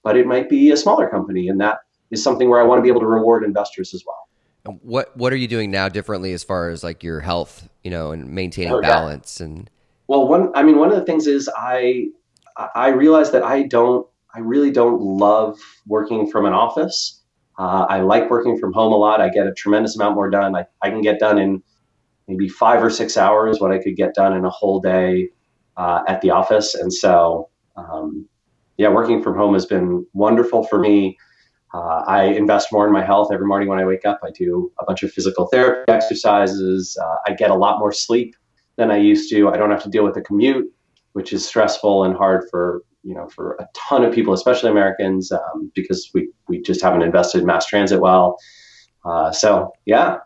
but 0.04 0.18
it 0.18 0.26
might 0.26 0.50
be 0.50 0.72
a 0.72 0.78
smaller 0.78 1.10
company, 1.10 1.48
and 1.48 1.60
that 1.62 1.80
is 2.12 2.24
something 2.24 2.50
where 2.50 2.60
I 2.60 2.64
want 2.64 2.80
to 2.80 2.82
be 2.84 2.90
able 2.90 3.02
to 3.02 3.08
reward 3.08 3.44
investors 3.44 3.94
as 3.94 4.04
well. 4.06 4.78
What 4.82 5.16
What 5.18 5.34
are 5.34 5.38
you 5.38 5.48
doing 5.48 5.72
now 5.72 5.90
differently 5.90 6.32
as 6.32 6.44
far 6.44 6.70
as 6.70 6.84
like 6.84 7.04
your 7.04 7.20
health, 7.20 7.68
you 7.84 7.92
know, 7.92 8.12
and 8.12 8.30
maintaining 8.30 8.74
oh, 8.74 8.82
balance 8.82 9.40
yeah. 9.40 9.48
and? 9.48 9.70
Well, 10.08 10.28
one. 10.28 10.52
I 10.56 10.64
mean, 10.64 10.78
one 10.78 10.90
of 10.90 10.96
the 10.96 11.04
things 11.04 11.28
is 11.28 11.50
I 11.58 12.08
I 12.76 12.90
realize 12.90 13.32
that 13.32 13.44
I 13.44 13.64
don't. 13.64 14.08
I 14.36 14.40
really 14.40 14.72
don't 14.72 15.02
love 15.02 15.60
working 15.86 16.30
from 16.32 16.46
an 16.46 16.54
office. 16.54 17.22
Uh, 17.60 17.86
I 17.88 18.02
like 18.02 18.32
working 18.32 18.58
from 18.58 18.74
home 18.74 18.92
a 18.94 18.96
lot. 18.96 19.22
I 19.22 19.30
get 19.30 19.46
a 19.46 19.54
tremendous 19.54 19.96
amount 19.96 20.16
more 20.16 20.30
done. 20.30 20.56
I, 20.56 20.66
I 20.82 20.90
can 20.90 21.02
get 21.02 21.20
done 21.20 21.38
in 21.38 21.62
maybe 22.28 22.48
five 22.48 22.84
or 22.84 22.90
six 22.90 23.18
hours 23.18 23.60
what 23.60 23.72
I 23.72 23.80
could 23.80 23.96
get 23.96 24.14
done 24.14 24.36
in 24.36 24.46
a 24.46 24.50
whole 24.50 24.80
day 24.80 25.30
uh, 25.78 26.02
at 26.08 26.22
the 26.22 26.32
office. 26.32 26.76
And 26.76 26.94
so, 26.94 27.50
um, 27.76 28.28
yeah, 28.78 28.90
working 28.90 29.22
from 29.22 29.36
home 29.36 29.54
has 29.54 29.66
been 29.66 30.06
wonderful 30.14 30.64
for 30.64 30.80
me. 30.80 31.18
Uh, 31.74 32.04
I 32.08 32.26
invest 32.26 32.72
more 32.72 32.86
in 32.86 32.94
my 32.94 33.04
health 33.04 33.32
every 33.34 33.48
morning 33.48 33.68
when 33.68 33.80
I 33.80 33.86
wake 33.86 34.06
up. 34.06 34.20
I 34.24 34.30
do 34.30 34.72
a 34.80 34.86
bunch 34.86 35.02
of 35.02 35.12
physical 35.12 35.48
therapy 35.48 35.92
exercises. 35.92 36.98
Uh, 37.04 37.16
I 37.28 37.34
get 37.34 37.50
a 37.50 37.56
lot 37.56 37.80
more 37.80 37.92
sleep 37.92 38.36
than 38.76 38.92
I 38.92 38.98
used 38.98 39.30
to. 39.32 39.50
I 39.50 39.58
don't 39.58 39.72
have 39.72 39.84
to 39.84 39.90
deal 39.90 40.04
with 40.04 40.14
the 40.14 40.22
commute, 40.22 40.72
which 41.14 41.34
is 41.34 41.48
stressful 41.48 42.04
and 42.04 42.16
hard 42.16 42.46
for 42.52 42.84
you 43.04 43.14
know 43.14 43.28
for 43.28 43.54
a 43.60 43.68
ton 43.74 44.04
of 44.06 44.14
people, 44.14 44.34
especially 44.34 44.70
Americans, 44.70 45.32
um, 45.32 45.72
because 45.74 46.10
we 46.14 46.30
we 46.48 46.62
just 46.62 46.82
haven't 46.82 47.02
invested 47.02 47.42
in 47.42 47.48
mass 47.48 47.66
transit 47.66 48.00
well. 48.00 48.38
Uh, 49.04 49.32
so 49.32 49.72
yeah. 49.86 50.18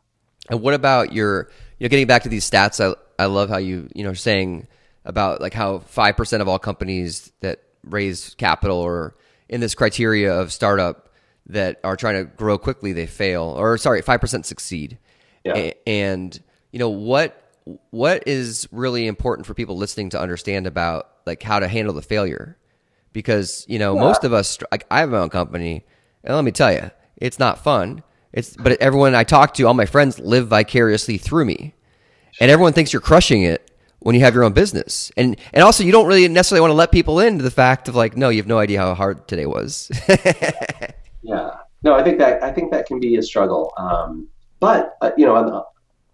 And 0.50 0.62
what 0.62 0.74
about 0.74 1.14
your 1.14 1.50
you 1.80 1.86
know 1.86 1.90
getting 1.90 2.08
back 2.08 2.24
to 2.24 2.30
these 2.30 2.50
stats? 2.50 2.84
I 2.84 2.96
I 3.22 3.26
love 3.28 3.50
how 3.50 3.58
you 3.58 3.90
you 3.94 4.04
know 4.04 4.14
saying 4.14 4.68
about 5.06 5.42
like 5.42 5.54
how 5.54 5.80
five 5.80 6.18
percent 6.18 6.42
of 6.42 6.48
all 6.48 6.60
companies 6.60 7.32
that 7.42 7.62
raise 7.84 8.36
capital 8.36 8.78
or 8.78 9.16
in 9.50 9.62
this 9.62 9.76
criteria 9.76 10.34
of 10.34 10.52
startup 10.52 11.08
that 11.48 11.80
are 11.84 11.96
trying 11.96 12.16
to 12.16 12.32
grow 12.36 12.58
quickly 12.58 12.94
they 12.94 13.08
fail 13.08 13.44
or 13.44 13.78
sorry 13.78 14.02
5% 14.02 14.46
succeed 14.46 14.98
yeah. 15.44 15.56
A- 15.56 15.74
and 15.88 16.40
you 16.72 16.80
know 16.80 16.90
what 16.90 17.44
what 17.92 18.24
is 18.28 18.68
really 18.72 19.08
important 19.08 19.46
for 19.46 19.54
people 19.54 19.78
listening 19.78 20.10
to 20.12 20.20
understand 20.20 20.68
about 20.68 21.10
like 21.26 21.44
how 21.44 21.60
to 21.60 21.68
handle 21.68 21.94
the 21.94 22.02
failure 22.02 22.58
because 23.14 23.66
you 23.68 23.80
know 23.80 23.96
yeah. 23.96 24.02
most 24.02 24.24
of 24.24 24.34
us 24.34 24.58
like 24.72 24.86
i 24.92 25.00
have 25.00 25.10
my 25.10 25.20
own 25.20 25.30
company 25.30 25.86
and 26.24 26.36
let 26.36 26.44
me 26.44 26.52
tell 26.52 26.72
you 26.72 26.92
it's 27.18 27.40
not 27.40 27.64
fun 27.64 28.04
it's 28.34 28.56
but 28.58 28.80
everyone 28.82 29.16
i 29.16 29.24
talk 29.24 29.54
to 29.54 29.64
all 29.64 29.74
my 29.74 29.86
friends 29.86 30.20
live 30.20 30.48
vicariously 30.48 31.18
through 31.18 31.46
me 31.46 31.74
and 32.40 32.52
everyone 32.52 32.74
thinks 32.74 32.94
you're 32.94 33.02
crushing 33.02 33.44
it 33.44 33.72
when 34.00 34.14
you 34.16 34.22
have 34.22 34.34
your 34.34 34.44
own 34.44 34.54
business 34.54 35.12
and 35.18 35.38
and 35.54 35.64
also 35.64 35.84
you 35.84 35.92
don't 35.92 36.08
really 36.08 36.28
necessarily 36.28 36.62
want 36.62 36.72
to 36.72 36.76
let 36.76 36.92
people 36.92 37.20
into 37.20 37.44
the 37.44 37.52
fact 37.52 37.88
of 37.88 37.96
like 37.96 38.16
no 38.16 38.30
you 38.30 38.38
have 38.38 38.48
no 38.48 38.60
idea 38.60 38.80
how 38.80 38.94
hard 38.94 39.28
today 39.28 39.46
was 39.46 39.92
Yeah. 41.28 41.52
No, 41.84 41.94
I 41.94 42.04
think 42.04 42.18
that 42.20 42.42
I 42.42 42.52
think 42.52 42.72
that 42.72 42.86
can 42.88 43.00
be 43.00 43.18
a 43.18 43.22
struggle. 43.22 43.74
Um, 43.78 44.28
but 44.60 44.98
uh, 45.02 45.12
you 45.18 45.26
know, 45.26 45.36
on 45.36 45.46
the, 45.46 45.64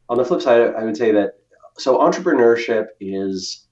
on 0.10 0.18
the 0.18 0.26
flip 0.26 0.42
side, 0.42 0.74
I 0.76 0.84
would 0.84 0.98
say 0.98 1.12
that 1.12 1.34
so 1.78 2.00
entrepreneurship 2.00 2.88
is 3.00 3.68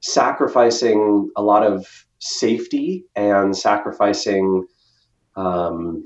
sacrificing 0.00 1.30
a 1.36 1.42
lot 1.42 1.64
of 1.64 1.86
safety 2.20 3.04
and 3.16 3.56
sacrificing, 3.56 4.66
um, 5.36 6.04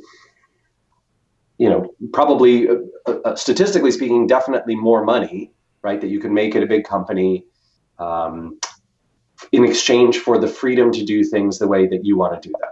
you 1.58 1.68
know, 1.68 1.94
probably 2.12 2.68
uh, 2.68 2.76
uh, 3.06 3.36
statistically 3.36 3.90
speaking, 3.90 4.26
definitely 4.26 4.76
more 4.76 5.04
money, 5.04 5.52
right? 5.82 6.00
That 6.00 6.08
you 6.08 6.20
can 6.20 6.32
make 6.32 6.56
at 6.56 6.62
a 6.62 6.66
big 6.66 6.84
company. 6.84 7.44
Um, 7.98 8.58
in 9.52 9.64
exchange 9.64 10.18
for 10.18 10.38
the 10.38 10.48
freedom 10.48 10.90
to 10.92 11.04
do 11.04 11.24
things 11.24 11.58
the 11.58 11.68
way 11.68 11.86
that 11.86 12.04
you 12.04 12.16
want 12.16 12.40
to 12.40 12.48
do 12.48 12.52
them. 12.60 12.70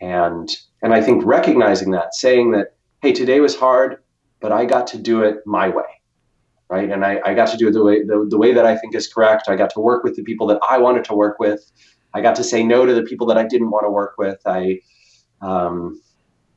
And 0.00 0.50
and 0.82 0.92
I 0.92 1.00
think 1.00 1.24
recognizing 1.24 1.92
that, 1.92 2.14
saying 2.14 2.50
that, 2.52 2.74
hey, 3.00 3.12
today 3.12 3.40
was 3.40 3.56
hard, 3.56 4.02
but 4.40 4.52
I 4.52 4.66
got 4.66 4.86
to 4.88 4.98
do 4.98 5.22
it 5.22 5.38
my 5.46 5.68
way. 5.68 5.84
Right. 6.68 6.90
And 6.90 7.04
I, 7.04 7.20
I 7.24 7.34
got 7.34 7.48
to 7.50 7.56
do 7.56 7.68
it 7.68 7.72
the 7.72 7.84
way 7.84 8.02
the, 8.02 8.26
the 8.28 8.38
way 8.38 8.52
that 8.52 8.66
I 8.66 8.76
think 8.76 8.94
is 8.94 9.06
correct. 9.06 9.48
I 9.48 9.56
got 9.56 9.70
to 9.70 9.80
work 9.80 10.02
with 10.02 10.16
the 10.16 10.22
people 10.22 10.46
that 10.48 10.58
I 10.68 10.78
wanted 10.78 11.04
to 11.04 11.14
work 11.14 11.38
with. 11.38 11.70
I 12.12 12.20
got 12.20 12.34
to 12.36 12.44
say 12.44 12.64
no 12.64 12.86
to 12.86 12.94
the 12.94 13.02
people 13.02 13.26
that 13.28 13.38
I 13.38 13.44
didn't 13.44 13.70
want 13.70 13.86
to 13.86 13.90
work 13.90 14.14
with. 14.18 14.40
I 14.46 14.80
um 15.40 16.00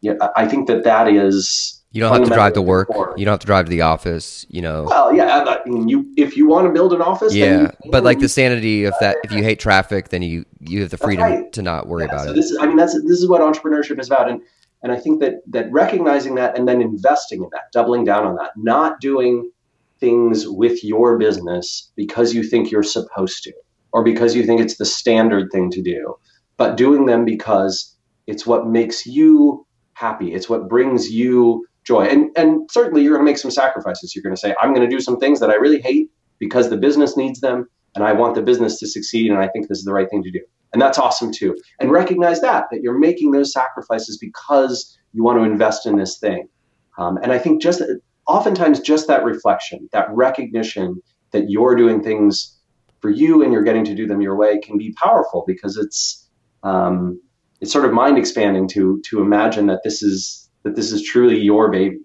yeah, 0.01 0.13
I 0.36 0.47
think 0.47 0.67
that 0.67 0.83
that 0.83 1.07
is 1.07 1.77
you 1.91 2.01
don't 2.01 2.13
have 2.13 2.27
to 2.27 2.33
drive 2.33 2.53
to 2.53 2.62
work. 2.62 2.89
You 3.17 3.25
don't 3.25 3.33
have 3.33 3.39
to 3.39 3.47
drive 3.47 3.65
to 3.65 3.71
the 3.71 3.81
office. 3.81 4.45
You 4.49 4.62
know. 4.62 4.83
Well, 4.83 5.15
yeah. 5.15 5.38
Uh, 5.38 5.57
I 5.65 5.69
mean, 5.69 5.88
you 5.88 6.05
if 6.17 6.38
you 6.38 6.47
want 6.47 6.67
to 6.67 6.73
build 6.73 6.93
an 6.93 7.01
office, 7.01 7.33
yeah. 7.33 7.71
but 7.89 8.03
like 8.03 8.19
the 8.19 8.29
sanity 8.29 8.83
of 8.83 8.93
that, 8.99 9.17
if 9.23 9.31
you 9.31 9.41
hate 9.41 9.60
traffic, 9.60 10.10
then 10.10 10.21
you 10.21 10.45
you 10.60 10.81
have 10.81 10.89
the 10.89 10.97
freedom 10.97 11.23
right. 11.23 11.53
to 11.53 11.62
not 11.62 11.88
worry 11.88 12.03
yeah, 12.03 12.10
about 12.10 12.25
so 12.25 12.31
it. 12.31 12.36
This 12.36 12.51
is, 12.51 12.57
I 12.62 12.67
mean, 12.67 12.77
that's 12.77 12.93
this 12.93 13.19
is 13.19 13.27
what 13.27 13.41
entrepreneurship 13.41 13.99
is 13.99 14.07
about, 14.07 14.29
and 14.29 14.41
and 14.83 14.91
I 14.91 14.99
think 14.99 15.21
that 15.21 15.36
that 15.47 15.71
recognizing 15.71 16.36
that 16.36 16.57
and 16.57 16.67
then 16.67 16.81
investing 16.81 17.41
in 17.41 17.49
that, 17.53 17.71
doubling 17.71 18.03
down 18.03 18.25
on 18.25 18.36
that, 18.36 18.51
not 18.57 18.99
doing 18.99 19.49
things 19.99 20.47
with 20.47 20.83
your 20.83 21.17
business 21.17 21.91
because 21.95 22.33
you 22.33 22.43
think 22.43 22.69
you're 22.69 22.83
supposed 22.83 23.43
to, 23.43 23.53
or 23.91 24.03
because 24.03 24.36
you 24.36 24.45
think 24.45 24.62
it's 24.62 24.77
the 24.77 24.86
standard 24.86 25.51
thing 25.51 25.71
to 25.71 25.81
do, 25.81 26.15
but 26.57 26.77
doing 26.77 27.05
them 27.05 27.25
because 27.25 27.95
it's 28.27 28.45
what 28.45 28.67
makes 28.67 29.05
you 29.05 29.65
happy. 29.97 30.33
It's 30.33 30.47
what 30.47 30.69
brings 30.69 31.10
you 31.12 31.65
joy. 31.83 32.05
And 32.05 32.29
and 32.38 32.69
certainly 32.71 33.01
you're 33.01 33.13
going 33.13 33.25
to 33.25 33.31
make 33.31 33.39
some 33.39 33.51
sacrifices. 33.51 34.15
You're 34.15 34.23
going 34.23 34.36
to 34.36 34.39
say, 34.39 34.53
I'm 34.62 34.73
going 34.73 34.88
to 34.88 34.95
do 34.95 35.01
some 35.01 35.17
things 35.17 35.39
that 35.39 35.49
I 35.49 35.55
really 35.55 35.81
hate 35.81 36.12
because 36.39 36.69
the 36.69 36.77
business 36.77 37.17
needs 37.17 37.39
them 37.39 37.67
and 37.95 38.03
I 38.03 38.13
want 38.13 38.36
the 38.36 38.41
business 38.41 38.79
to 38.79 38.88
succeed 38.88 39.31
and 39.31 39.39
I 39.39 39.47
think 39.47 39.67
this 39.67 39.79
is 39.79 39.86
the 39.86 39.93
right 39.93 40.10
thing 40.10 40.23
to 40.23 40.31
do. 40.31 40.41
And 40.73 40.81
that's 40.81 40.99
awesome 40.99 41.31
too. 41.31 41.57
And 41.79 41.91
recognize 41.91 42.41
that 42.41 42.65
that 42.71 42.81
you're 42.81 42.99
making 42.99 43.31
those 43.31 43.51
sacrifices 43.51 44.17
because 44.17 44.97
you 45.13 45.23
want 45.23 45.39
to 45.39 45.43
invest 45.43 45.88
in 45.88 45.97
this 45.97 46.19
thing. 46.19 46.47
Um, 46.99 47.17
and 47.23 47.31
I 47.31 47.39
think 47.39 47.62
just 47.62 47.81
oftentimes 48.27 48.79
just 48.81 49.07
that 49.07 49.23
reflection, 49.23 49.89
that 49.93 50.07
recognition 50.12 51.01
that 51.31 51.49
you're 51.49 51.75
doing 51.75 52.03
things 52.03 52.57
for 52.99 53.10
you 53.10 53.43
and 53.43 53.53
you're 53.53 53.63
getting 53.63 53.86
to 53.86 53.95
do 53.95 54.07
them 54.07 54.21
your 54.21 54.36
way 54.36 54.60
can 54.60 54.77
be 54.77 54.91
powerful 54.93 55.43
because 55.47 55.77
it's 55.77 56.27
um, 56.63 57.19
it's 57.61 57.71
sort 57.71 57.85
of 57.85 57.93
mind 57.93 58.17
expanding 58.17 58.67
to 58.69 59.01
to 59.09 59.21
imagine 59.21 59.67
that 59.67 59.81
this 59.83 60.03
is 60.03 60.49
that 60.63 60.75
this 60.75 60.91
is 60.91 61.03
truly 61.03 61.39
your 61.39 61.69
baby. 61.69 61.99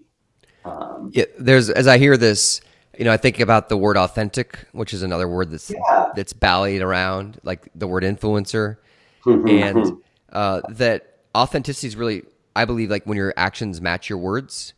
Um, 0.65 1.11
yeah, 1.13 1.25
there's 1.37 1.69
as 1.69 1.87
I 1.87 1.97
hear 1.97 2.17
this, 2.17 2.61
you 2.97 3.05
know, 3.05 3.11
I 3.11 3.17
think 3.17 3.39
about 3.39 3.69
the 3.69 3.77
word 3.77 3.97
authentic, 3.97 4.65
which 4.71 4.93
is 4.93 5.03
another 5.03 5.27
word 5.27 5.51
that's 5.51 5.69
yeah. 5.69 6.11
that's 6.15 6.33
ballied 6.33 6.81
around, 6.81 7.39
like 7.43 7.69
the 7.75 7.87
word 7.87 8.03
influencer, 8.03 8.77
and 9.25 9.97
uh, 10.31 10.61
that 10.69 11.19
authenticity 11.35 11.87
is 11.87 11.95
really, 11.95 12.23
I 12.55 12.65
believe, 12.65 12.89
like 12.89 13.05
when 13.05 13.17
your 13.17 13.33
actions 13.37 13.81
match 13.81 14.09
your 14.09 14.19
words, 14.19 14.73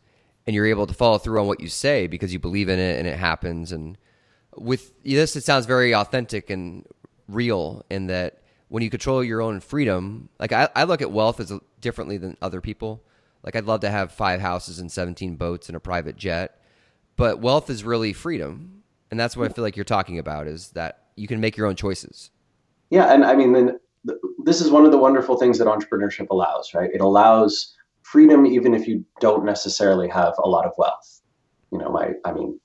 and 0.46 0.54
you're 0.54 0.66
able 0.66 0.86
to 0.86 0.94
follow 0.94 1.18
through 1.18 1.40
on 1.40 1.46
what 1.46 1.60
you 1.60 1.68
say 1.68 2.06
because 2.06 2.32
you 2.32 2.38
believe 2.38 2.68
in 2.68 2.78
it 2.78 2.98
and 2.98 3.06
it 3.06 3.18
happens. 3.18 3.72
And 3.72 3.98
with 4.54 4.92
this, 5.02 5.36
it 5.36 5.44
sounds 5.44 5.66
very 5.66 5.94
authentic 5.94 6.50
and 6.50 6.86
real 7.28 7.84
in 7.90 8.06
that 8.06 8.40
when 8.68 8.82
you 8.82 8.90
control 8.90 9.22
your 9.22 9.40
own 9.40 9.60
freedom, 9.60 10.28
like 10.38 10.52
I, 10.52 10.68
I 10.74 10.84
look 10.84 11.02
at 11.02 11.10
wealth 11.10 11.40
as 11.40 11.52
differently 11.80 12.18
than 12.18 12.36
other 12.42 12.60
people. 12.60 13.02
Like 13.42 13.54
I'd 13.54 13.64
love 13.64 13.80
to 13.80 13.90
have 13.90 14.10
five 14.12 14.40
houses 14.40 14.78
and 14.78 14.90
17 14.90 15.36
boats 15.36 15.68
and 15.68 15.76
a 15.76 15.80
private 15.80 16.16
jet, 16.16 16.60
but 17.16 17.40
wealth 17.40 17.70
is 17.70 17.84
really 17.84 18.12
freedom. 18.12 18.82
And 19.10 19.20
that's 19.20 19.36
what 19.36 19.48
I 19.48 19.54
feel 19.54 19.62
like 19.62 19.76
you're 19.76 19.84
talking 19.84 20.18
about 20.18 20.48
is 20.48 20.70
that 20.70 21.04
you 21.14 21.28
can 21.28 21.40
make 21.40 21.56
your 21.56 21.68
own 21.68 21.76
choices. 21.76 22.30
Yeah, 22.90 23.12
and 23.12 23.24
I 23.24 23.36
mean 23.36 23.52
then 23.52 23.78
this 24.44 24.60
is 24.60 24.70
one 24.70 24.84
of 24.84 24.92
the 24.92 24.98
wonderful 24.98 25.36
things 25.36 25.58
that 25.58 25.66
entrepreneurship 25.66 26.28
allows, 26.30 26.74
right? 26.74 26.90
It 26.92 27.00
allows 27.00 27.74
freedom 28.02 28.46
even 28.46 28.74
if 28.74 28.86
you 28.86 29.04
don't 29.20 29.44
necessarily 29.44 30.08
have 30.08 30.34
a 30.42 30.48
lot 30.48 30.64
of 30.64 30.72
wealth. 30.78 31.20
You 31.72 31.78
know, 31.78 31.90
my 31.90 32.12
I 32.24 32.32
mean, 32.32 32.60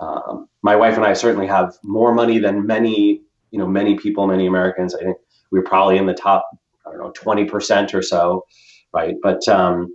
um, 0.00 0.48
my 0.62 0.76
wife 0.76 0.96
and 0.96 1.04
I 1.04 1.12
certainly 1.12 1.46
have 1.46 1.74
more 1.82 2.14
money 2.14 2.38
than 2.38 2.66
many, 2.66 3.22
you 3.50 3.58
know, 3.58 3.66
many 3.66 3.96
people, 3.96 4.26
many 4.26 4.46
Americans. 4.46 4.94
I 4.94 5.02
think 5.02 5.16
we're 5.50 5.62
probably 5.62 5.98
in 5.98 6.06
the 6.06 6.14
top, 6.14 6.48
I 6.86 6.90
don't 6.90 7.00
know, 7.00 7.12
twenty 7.12 7.44
percent 7.44 7.94
or 7.94 8.02
so, 8.02 8.44
right? 8.92 9.14
But 9.22 9.46
um, 9.48 9.94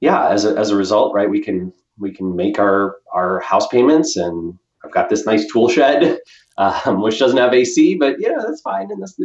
yeah, 0.00 0.28
as 0.28 0.44
a, 0.44 0.56
as 0.56 0.70
a 0.70 0.76
result, 0.76 1.14
right, 1.14 1.28
we 1.28 1.40
can 1.40 1.72
we 1.98 2.12
can 2.12 2.36
make 2.36 2.58
our 2.58 2.96
our 3.12 3.40
house 3.40 3.66
payments, 3.68 4.16
and 4.16 4.58
I've 4.84 4.92
got 4.92 5.08
this 5.08 5.26
nice 5.26 5.50
tool 5.50 5.68
shed, 5.68 6.18
um, 6.58 7.02
which 7.02 7.18
doesn't 7.18 7.38
have 7.38 7.54
AC, 7.54 7.96
but 7.96 8.16
yeah, 8.18 8.38
that's 8.38 8.60
fine, 8.60 8.90
and 8.90 9.02
that's 9.02 9.18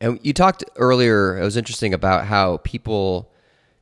And 0.00 0.18
you 0.22 0.32
talked 0.32 0.64
earlier. 0.76 1.38
It 1.38 1.44
was 1.44 1.56
interesting 1.56 1.94
about 1.94 2.26
how 2.26 2.58
people 2.58 3.32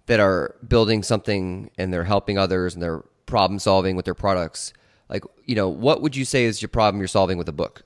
that 0.07 0.21
are 0.21 0.55
building 0.67 1.03
something 1.03 1.71
and 1.79 1.93
they're 1.93 2.05
helping 2.05 2.37
others 2.37 2.75
and 2.75 2.83
they're 2.83 3.03
problem 3.27 3.59
solving 3.59 3.97
with 3.97 4.05
their 4.05 4.15
products. 4.15 4.73
Like, 5.09 5.25
you 5.45 5.55
know, 5.55 5.69
what 5.69 6.03
would 6.03 6.15
you 6.15 6.25
say 6.25 6.45
is 6.45 6.61
your 6.61 6.69
problem 6.69 7.01
you're 7.01 7.09
solving 7.09 7.39
with 7.39 7.49
a 7.49 7.53
book? 7.53 7.83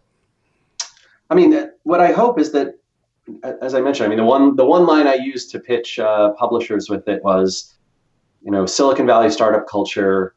I 1.30 1.34
mean, 1.34 1.70
what 1.82 2.00
I 2.00 2.12
hope 2.12 2.38
is 2.38 2.52
that, 2.52 2.74
as 3.60 3.74
I 3.74 3.80
mentioned, 3.80 4.06
I 4.06 4.08
mean, 4.08 4.18
the 4.18 4.24
one 4.24 4.56
the 4.56 4.64
one 4.64 4.86
line 4.86 5.06
I 5.06 5.14
used 5.14 5.50
to 5.50 5.60
pitch 5.60 5.98
uh, 5.98 6.32
publishers 6.32 6.88
with 6.88 7.06
it 7.08 7.22
was, 7.22 7.74
you 8.42 8.50
know, 8.50 8.64
Silicon 8.64 9.06
Valley 9.06 9.30
startup 9.30 9.66
culture 9.68 10.34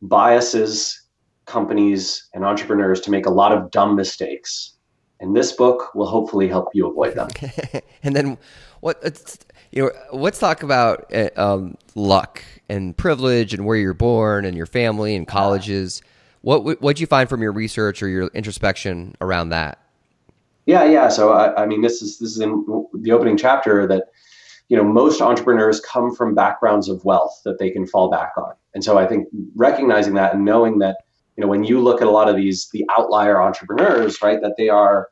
biases 0.00 1.02
companies 1.46 2.28
and 2.32 2.44
entrepreneurs 2.44 3.00
to 3.02 3.10
make 3.10 3.26
a 3.26 3.30
lot 3.30 3.52
of 3.52 3.70
dumb 3.70 3.96
mistakes. 3.96 4.72
and 5.20 5.36
this 5.36 5.52
book 5.52 5.94
will 5.94 6.06
hopefully 6.06 6.48
help 6.48 6.68
you 6.74 6.86
avoid 6.88 7.14
them. 7.14 7.28
and 8.02 8.16
then 8.16 8.38
what? 8.80 9.38
You 9.72 9.84
know, 9.84 9.90
let's 10.12 10.38
talk 10.38 10.62
about 10.62 11.12
uh, 11.12 11.30
um, 11.36 11.76
luck 11.94 12.42
and 12.68 12.96
privilege 12.96 13.52
and 13.52 13.66
where 13.66 13.76
you're 13.76 13.92
born 13.92 14.44
and 14.44 14.56
your 14.56 14.66
family 14.66 15.14
and 15.16 15.26
colleges. 15.26 16.00
What 16.40 16.64
what 16.64 16.96
did 16.96 17.00
you 17.00 17.06
find 17.06 17.28
from 17.28 17.42
your 17.42 17.52
research 17.52 18.02
or 18.02 18.08
your 18.08 18.28
introspection 18.28 19.16
around 19.20 19.50
that? 19.50 19.83
Yeah, 20.66 20.84
yeah. 20.84 21.08
So 21.08 21.32
I, 21.32 21.62
I 21.62 21.66
mean, 21.66 21.82
this 21.82 22.00
is 22.02 22.18
this 22.18 22.30
is 22.30 22.40
in 22.40 22.64
the 22.94 23.12
opening 23.12 23.36
chapter 23.36 23.86
that 23.86 24.04
you 24.68 24.76
know 24.76 24.84
most 24.84 25.20
entrepreneurs 25.20 25.80
come 25.80 26.14
from 26.14 26.34
backgrounds 26.34 26.88
of 26.88 27.04
wealth 27.04 27.40
that 27.44 27.58
they 27.58 27.70
can 27.70 27.86
fall 27.86 28.10
back 28.10 28.32
on, 28.36 28.54
and 28.74 28.82
so 28.82 28.98
I 28.98 29.06
think 29.06 29.28
recognizing 29.54 30.14
that 30.14 30.34
and 30.34 30.44
knowing 30.44 30.78
that 30.78 30.96
you 31.36 31.42
know 31.42 31.48
when 31.48 31.64
you 31.64 31.80
look 31.80 32.00
at 32.00 32.08
a 32.08 32.10
lot 32.10 32.28
of 32.28 32.36
these 32.36 32.68
the 32.72 32.84
outlier 32.96 33.42
entrepreneurs, 33.42 34.22
right, 34.22 34.40
that 34.40 34.54
they 34.56 34.68
are 34.70 35.08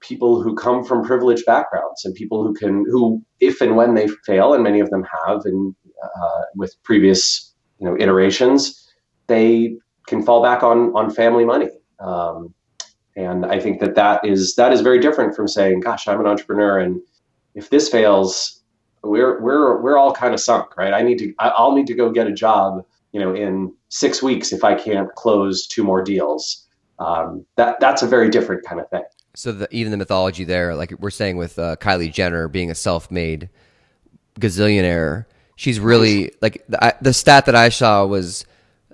people 0.00 0.42
who 0.42 0.54
come 0.54 0.84
from 0.84 1.04
privileged 1.04 1.44
backgrounds 1.46 2.04
and 2.04 2.14
people 2.14 2.42
who 2.44 2.54
can 2.54 2.84
who 2.90 3.22
if 3.40 3.60
and 3.60 3.76
when 3.76 3.94
they 3.94 4.08
fail 4.26 4.54
and 4.54 4.62
many 4.62 4.80
of 4.80 4.90
them 4.90 5.04
have 5.26 5.40
and 5.44 5.74
uh, 6.02 6.42
with 6.54 6.74
previous 6.84 7.54
you 7.80 7.86
know 7.86 7.96
iterations 7.98 8.88
they 9.26 9.74
can 10.06 10.22
fall 10.22 10.42
back 10.42 10.62
on 10.62 10.92
on 10.94 11.10
family 11.10 11.44
money 11.44 11.68
um, 11.98 12.54
and 13.18 13.44
i 13.44 13.58
think 13.58 13.80
that 13.80 13.94
that 13.94 14.24
is 14.24 14.54
that 14.54 14.72
is 14.72 14.80
very 14.80 15.00
different 15.00 15.34
from 15.34 15.48
saying 15.48 15.80
gosh 15.80 16.06
i'm 16.08 16.20
an 16.20 16.26
entrepreneur 16.26 16.78
and 16.78 17.00
if 17.54 17.68
this 17.70 17.88
fails 17.88 18.62
we're 19.02 19.40
we're 19.40 19.80
we're 19.80 19.98
all 19.98 20.12
kind 20.12 20.34
of 20.34 20.40
sunk 20.40 20.76
right? 20.76 20.92
I 20.92 21.02
need 21.02 21.18
to 21.18 21.34
i'll 21.38 21.74
need 21.74 21.86
to 21.88 21.94
go 21.94 22.10
get 22.10 22.26
a 22.26 22.32
job 22.32 22.84
you 23.12 23.20
know 23.20 23.34
in 23.34 23.72
six 23.88 24.22
weeks 24.22 24.52
if 24.52 24.64
i 24.64 24.74
can't 24.74 25.12
close 25.14 25.66
two 25.66 25.84
more 25.84 26.02
deals. 26.02 26.64
Um, 26.98 27.46
that 27.56 27.78
that's 27.78 28.02
a 28.02 28.08
very 28.08 28.28
different 28.28 28.64
kind 28.64 28.80
of 28.80 28.90
thing. 28.90 29.04
So 29.34 29.52
the, 29.52 29.68
even 29.70 29.92
the 29.92 29.96
mythology 29.96 30.42
there, 30.42 30.74
like 30.74 30.92
we're 30.98 31.10
saying 31.10 31.36
with 31.36 31.56
uh, 31.56 31.76
Kylie 31.76 32.12
Jenner 32.12 32.48
being 32.48 32.72
a 32.72 32.74
self-made 32.74 33.48
gazillionaire, 34.40 35.26
she's 35.54 35.78
really 35.78 36.32
like 36.42 36.64
the, 36.68 36.84
I, 36.84 36.94
the 37.00 37.12
stat 37.12 37.46
that 37.46 37.54
I 37.54 37.68
saw 37.68 38.04
was 38.04 38.44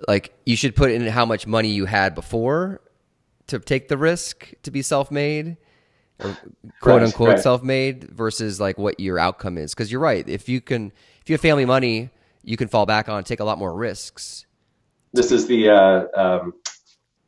like 0.06 0.34
you 0.44 0.54
should 0.54 0.76
put 0.76 0.90
in 0.90 1.06
how 1.06 1.24
much 1.24 1.46
money 1.46 1.70
you 1.70 1.86
had 1.86 2.14
before 2.14 2.82
to 3.46 3.58
take 3.58 3.88
the 3.88 3.98
risk 3.98 4.52
to 4.62 4.70
be 4.70 4.82
self-made 4.82 5.56
or 6.20 6.36
quote 6.80 7.00
right, 7.00 7.02
unquote 7.02 7.28
right. 7.28 7.40
self-made 7.40 8.04
versus 8.04 8.60
like 8.60 8.78
what 8.78 8.98
your 9.00 9.18
outcome 9.18 9.58
is 9.58 9.74
because 9.74 9.90
you're 9.90 10.00
right 10.00 10.28
if 10.28 10.48
you 10.48 10.60
can 10.60 10.92
if 11.20 11.28
you 11.28 11.34
have 11.34 11.40
family 11.40 11.64
money 11.64 12.10
you 12.42 12.56
can 12.56 12.68
fall 12.68 12.86
back 12.86 13.08
on 13.08 13.24
take 13.24 13.40
a 13.40 13.44
lot 13.44 13.58
more 13.58 13.74
risks 13.74 14.46
this 15.12 15.30
is 15.30 15.46
the 15.46 15.68
uh, 15.68 16.04
um, 16.16 16.54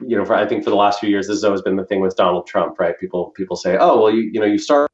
you 0.00 0.16
know, 0.16 0.24
for, 0.24 0.34
I 0.34 0.46
think 0.46 0.64
for 0.64 0.70
the 0.70 0.76
last 0.76 1.00
few 1.00 1.08
years, 1.08 1.26
this 1.26 1.36
has 1.36 1.44
always 1.44 1.62
been 1.62 1.76
the 1.76 1.84
thing 1.84 2.00
with 2.00 2.16
Donald 2.16 2.46
Trump, 2.46 2.78
right? 2.78 2.98
People 2.98 3.30
people 3.30 3.56
say, 3.56 3.76
oh, 3.78 4.02
well, 4.02 4.12
you 4.12 4.30
you 4.32 4.40
know, 4.40 4.46
you 4.46 4.58
start 4.58 4.90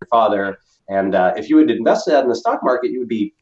your 0.00 0.08
father, 0.08 0.58
and 0.88 1.14
uh, 1.14 1.32
if 1.36 1.48
you 1.48 1.58
had 1.58 1.70
invested 1.70 2.12
that 2.12 2.24
in 2.24 2.28
the 2.28 2.36
stock 2.36 2.60
market, 2.62 2.90
you 2.90 2.98
would 2.98 3.08
be 3.08 3.32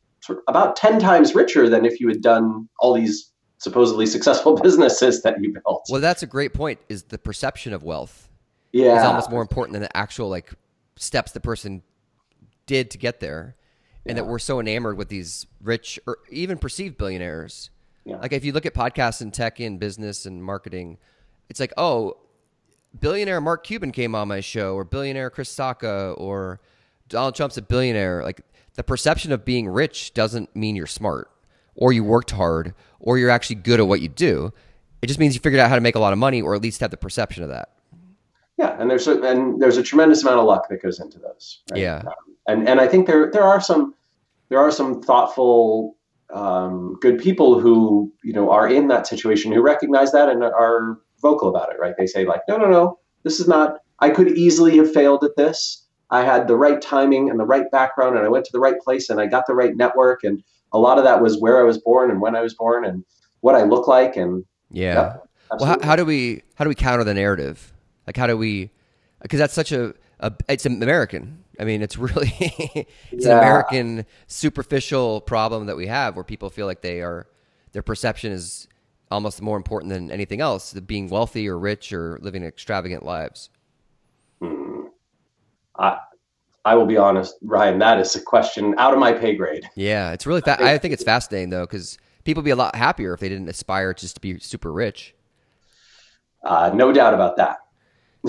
about 0.46 0.76
ten 0.76 1.00
times 1.00 1.34
richer 1.34 1.68
than 1.68 1.84
if 1.84 2.00
you 2.00 2.08
had 2.08 2.20
done 2.20 2.68
all 2.78 2.94
these 2.94 3.29
supposedly 3.60 4.06
successful 4.06 4.56
businesses 4.62 5.22
that 5.22 5.40
you 5.40 5.52
built. 5.52 5.86
Well, 5.88 6.00
that's 6.00 6.24
a 6.24 6.26
great 6.26 6.52
point. 6.52 6.80
Is 6.88 7.04
the 7.04 7.18
perception 7.18 7.72
of 7.72 7.84
wealth? 7.84 8.28
Yeah, 8.72 8.98
is 8.98 9.04
almost 9.04 9.30
more 9.30 9.42
important 9.42 9.74
than 9.74 9.82
the 9.82 9.96
actual 9.96 10.28
like 10.28 10.52
steps 10.96 11.32
the 11.32 11.40
person 11.40 11.82
did 12.66 12.90
to 12.90 12.98
get 12.98 13.20
there, 13.20 13.56
and 14.04 14.16
yeah. 14.16 14.22
that 14.22 14.28
we're 14.28 14.38
so 14.38 14.60
enamored 14.60 14.96
with 14.96 15.08
these 15.08 15.46
rich 15.62 15.98
or 16.06 16.18
even 16.30 16.58
perceived 16.58 16.98
billionaires 16.98 17.70
yeah. 18.04 18.16
Like 18.16 18.32
if 18.32 18.44
you 18.44 18.52
look 18.52 18.66
at 18.66 18.74
podcasts 18.74 19.20
and 19.20 19.32
tech 19.32 19.60
and 19.60 19.78
business 19.78 20.26
and 20.26 20.42
marketing, 20.42 20.98
it's 21.48 21.60
like, 21.60 21.72
oh, 21.76 22.16
billionaire 22.98 23.40
Mark 23.40 23.64
Cuban 23.64 23.92
came 23.92 24.14
on 24.14 24.28
my 24.28 24.40
show, 24.40 24.74
or 24.74 24.84
billionaire 24.84 25.30
Chris 25.30 25.54
Sacca, 25.54 26.14
or 26.18 26.60
Donald 27.08 27.34
Trump's 27.34 27.56
a 27.56 27.62
billionaire. 27.62 28.22
Like 28.22 28.40
the 28.74 28.82
perception 28.82 29.32
of 29.32 29.44
being 29.44 29.68
rich 29.68 30.14
doesn't 30.14 30.54
mean 30.56 30.76
you're 30.76 30.86
smart, 30.86 31.30
or 31.80 31.92
you 31.92 32.04
worked 32.04 32.30
hard, 32.30 32.74
or 33.00 33.18
you're 33.18 33.30
actually 33.30 33.56
good 33.56 33.80
at 33.80 33.88
what 33.88 34.00
you 34.00 34.08
do. 34.08 34.52
It 35.02 35.08
just 35.08 35.18
means 35.18 35.34
you 35.34 35.40
figured 35.40 35.58
out 35.58 35.68
how 35.68 35.74
to 35.74 35.80
make 35.80 35.96
a 35.96 35.98
lot 35.98 36.12
of 36.12 36.18
money, 36.18 36.40
or 36.40 36.54
at 36.54 36.62
least 36.62 36.80
have 36.80 36.92
the 36.92 36.96
perception 36.96 37.42
of 37.42 37.48
that. 37.48 37.70
Yeah, 38.56 38.76
and 38.78 38.88
there's 38.88 39.08
a, 39.08 39.20
and 39.22 39.60
there's 39.60 39.78
a 39.78 39.82
tremendous 39.82 40.22
amount 40.22 40.38
of 40.38 40.44
luck 40.44 40.68
that 40.68 40.82
goes 40.82 41.00
into 41.00 41.18
those. 41.18 41.62
Right? 41.72 41.80
Yeah, 41.80 42.02
um, 42.06 42.36
and 42.46 42.68
and 42.68 42.80
I 42.80 42.86
think 42.86 43.06
there 43.06 43.30
there 43.32 43.42
are 43.42 43.60
some 43.60 43.94
there 44.50 44.58
are 44.58 44.70
some 44.70 45.02
thoughtful 45.02 45.96
um, 46.32 46.96
good 47.00 47.18
people 47.18 47.58
who 47.58 48.12
you 48.22 48.32
know 48.32 48.50
are 48.50 48.68
in 48.68 48.88
that 48.88 49.06
situation 49.06 49.52
who 49.52 49.62
recognize 49.62 50.12
that 50.12 50.28
and 50.28 50.44
are 50.44 50.98
vocal 51.20 51.48
about 51.48 51.72
it 51.72 51.78
right 51.78 51.94
they 51.98 52.06
say 52.06 52.24
like 52.24 52.40
no 52.48 52.56
no 52.56 52.66
no 52.66 52.98
this 53.24 53.40
is 53.40 53.48
not 53.48 53.80
i 53.98 54.08
could 54.08 54.28
easily 54.38 54.76
have 54.76 54.90
failed 54.90 55.22
at 55.22 55.36
this 55.36 55.86
i 56.10 56.22
had 56.22 56.48
the 56.48 56.56
right 56.56 56.80
timing 56.80 57.28
and 57.28 57.38
the 57.38 57.44
right 57.44 57.70
background 57.70 58.16
and 58.16 58.24
i 58.24 58.28
went 58.28 58.44
to 58.44 58.52
the 58.52 58.60
right 58.60 58.80
place 58.80 59.10
and 59.10 59.20
i 59.20 59.26
got 59.26 59.46
the 59.46 59.54
right 59.54 59.76
network 59.76 60.24
and 60.24 60.42
a 60.72 60.78
lot 60.78 60.98
of 60.98 61.04
that 61.04 61.20
was 61.20 61.38
where 61.38 61.58
i 61.58 61.62
was 61.62 61.78
born 61.78 62.10
and 62.10 62.20
when 62.20 62.34
i 62.34 62.40
was 62.40 62.54
born 62.54 62.84
and 62.84 63.04
what 63.40 63.54
i 63.54 63.62
look 63.62 63.86
like 63.86 64.16
and 64.16 64.44
yeah, 64.70 64.94
yeah 64.94 65.16
well 65.58 65.64
how, 65.64 65.78
how 65.82 65.96
do 65.96 66.04
we 66.04 66.42
how 66.54 66.64
do 66.64 66.68
we 66.68 66.74
counter 66.74 67.04
the 67.04 67.14
narrative 67.14 67.72
like 68.06 68.16
how 68.16 68.26
do 68.26 68.36
we 68.36 68.70
because 69.22 69.38
that's 69.38 69.54
such 69.54 69.72
a, 69.72 69.94
a 70.20 70.32
it's 70.48 70.66
american 70.66 71.40
I 71.60 71.64
mean, 71.64 71.82
it's 71.82 71.98
really 71.98 72.32
it's 72.40 73.26
yeah. 73.26 73.32
an 73.32 73.38
American 73.38 74.06
superficial 74.26 75.20
problem 75.20 75.66
that 75.66 75.76
we 75.76 75.88
have 75.88 76.16
where 76.16 76.24
people 76.24 76.48
feel 76.48 76.66
like 76.66 76.80
they 76.80 77.02
are 77.02 77.26
their 77.72 77.82
perception 77.82 78.32
is 78.32 78.66
almost 79.10 79.42
more 79.42 79.56
important 79.56 79.92
than 79.92 80.10
anything 80.10 80.40
else, 80.40 80.72
being 80.72 81.08
wealthy 81.08 81.48
or 81.48 81.58
rich 81.58 81.92
or 81.92 82.18
living 82.22 82.42
extravagant 82.42 83.04
lives. 83.04 83.50
Hmm. 84.40 84.86
I 85.78 85.98
I 86.64 86.74
will 86.74 86.86
be 86.86 86.96
honest, 86.96 87.36
Ryan. 87.42 87.78
That 87.78 87.98
is 87.98 88.14
a 88.16 88.20
question 88.20 88.74
out 88.76 88.92
of 88.92 88.98
my 88.98 89.12
pay 89.12 89.34
grade. 89.34 89.68
Yeah, 89.76 90.12
it's 90.12 90.26
really. 90.26 90.42
Fa- 90.42 90.62
I, 90.62 90.76
think, 90.78 90.92
it's 90.92 91.04
fascinating 91.04 91.50
though, 91.50 91.64
because 91.64 91.98
people 92.24 92.42
would 92.42 92.44
be 92.44 92.50
a 92.50 92.56
lot 92.56 92.74
happier 92.74 93.14
if 93.14 93.20
they 93.20 93.28
didn't 93.28 93.48
aspire 93.48 93.94
just 93.94 94.16
to 94.16 94.20
be 94.20 94.38
super 94.38 94.72
rich. 94.72 95.14
Uh, 96.44 96.70
no 96.74 96.92
doubt 96.92 97.14
about 97.14 97.36
that. 97.36 97.58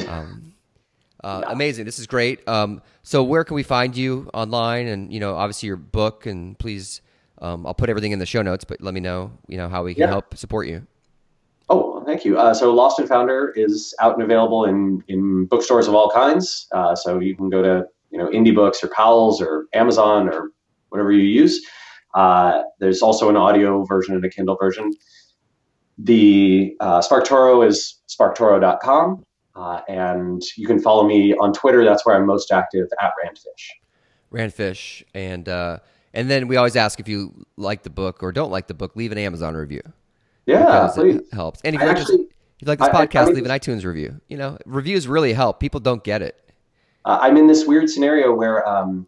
um, 0.07 0.53
uh, 1.23 1.41
yeah. 1.43 1.51
Amazing. 1.51 1.85
This 1.85 1.99
is 1.99 2.07
great. 2.07 2.47
Um, 2.47 2.81
so 3.03 3.23
where 3.23 3.43
can 3.43 3.55
we 3.55 3.63
find 3.63 3.95
you 3.97 4.29
online? 4.33 4.87
And 4.87 5.11
you 5.11 5.19
know, 5.19 5.35
obviously 5.35 5.67
your 5.67 5.77
book. 5.77 6.25
And 6.25 6.57
please, 6.57 7.01
um, 7.41 7.65
I'll 7.65 7.73
put 7.73 7.89
everything 7.89 8.13
in 8.13 8.19
the 8.19 8.25
show 8.25 8.41
notes. 8.41 8.63
But 8.63 8.81
let 8.81 8.93
me 8.93 9.01
know, 9.01 9.31
you 9.47 9.57
know, 9.57 9.67
how 9.67 9.83
we 9.83 9.93
can 9.93 10.01
yeah. 10.01 10.07
help 10.07 10.37
support 10.37 10.67
you. 10.67 10.87
Oh, 11.69 12.03
thank 12.05 12.25
you. 12.25 12.37
Uh, 12.37 12.53
so 12.53 12.73
Lost 12.73 12.99
and 12.99 13.07
Founder 13.07 13.53
is 13.55 13.93
out 13.99 14.13
and 14.13 14.23
available 14.23 14.65
in 14.65 15.03
in 15.09 15.45
bookstores 15.45 15.89
of 15.89 15.95
all 15.95 16.09
kinds. 16.09 16.67
Uh, 16.71 16.95
so 16.95 17.19
you 17.19 17.35
can 17.35 17.49
go 17.49 17.61
to 17.61 17.87
you 18.11 18.17
know 18.17 18.27
indie 18.27 18.53
books 18.53 18.83
or 18.83 18.89
Powell's 18.89 19.41
or 19.41 19.65
Amazon 19.73 20.29
or 20.29 20.49
whatever 20.89 21.11
you 21.11 21.23
use. 21.23 21.65
Uh, 22.13 22.63
there's 22.79 23.01
also 23.01 23.29
an 23.29 23.37
audio 23.37 23.85
version 23.85 24.15
and 24.15 24.23
a 24.25 24.29
Kindle 24.29 24.57
version. 24.59 24.91
The 25.97 26.75
uh, 26.79 27.01
SparkToro 27.01 27.65
is 27.65 27.99
sparktoro.com. 28.09 29.23
Uh, 29.55 29.81
and 29.87 30.41
you 30.55 30.65
can 30.65 30.79
follow 30.79 31.05
me 31.05 31.33
on 31.35 31.53
Twitter. 31.53 31.83
That's 31.83 32.05
where 32.05 32.15
I'm 32.15 32.25
most 32.25 32.51
active 32.51 32.87
at 33.01 33.11
Randfish. 33.23 33.69
Randfish, 34.31 35.03
and 35.13 35.49
uh, 35.49 35.79
and 36.13 36.29
then 36.29 36.47
we 36.47 36.55
always 36.55 36.75
ask 36.75 36.99
if 36.99 37.07
you 37.07 37.45
like 37.57 37.83
the 37.83 37.89
book 37.89 38.23
or 38.23 38.31
don't 38.31 38.51
like 38.51 38.67
the 38.67 38.73
book, 38.73 38.95
leave 38.95 39.11
an 39.11 39.17
Amazon 39.17 39.55
review. 39.55 39.81
Yeah, 40.45 40.89
please. 40.93 41.17
it 41.17 41.25
helps. 41.33 41.61
And 41.63 41.75
if, 41.75 41.81
actually, 41.81 42.17
just, 42.17 42.29
if 42.29 42.61
you 42.61 42.67
like 42.67 42.79
this 42.79 42.87
I, 42.89 43.05
podcast, 43.05 43.27
I, 43.27 43.31
leave 43.31 43.45
an 43.45 43.51
iTunes 43.51 43.83
review. 43.83 44.19
You 44.29 44.37
know, 44.37 44.57
reviews 44.65 45.07
really 45.07 45.33
help. 45.33 45.59
People 45.59 45.81
don't 45.81 46.03
get 46.03 46.21
it. 46.21 46.50
Uh, 47.05 47.19
I'm 47.21 47.37
in 47.37 47.47
this 47.47 47.65
weird 47.65 47.89
scenario 47.89 48.33
where 48.33 48.67
um, 48.67 49.07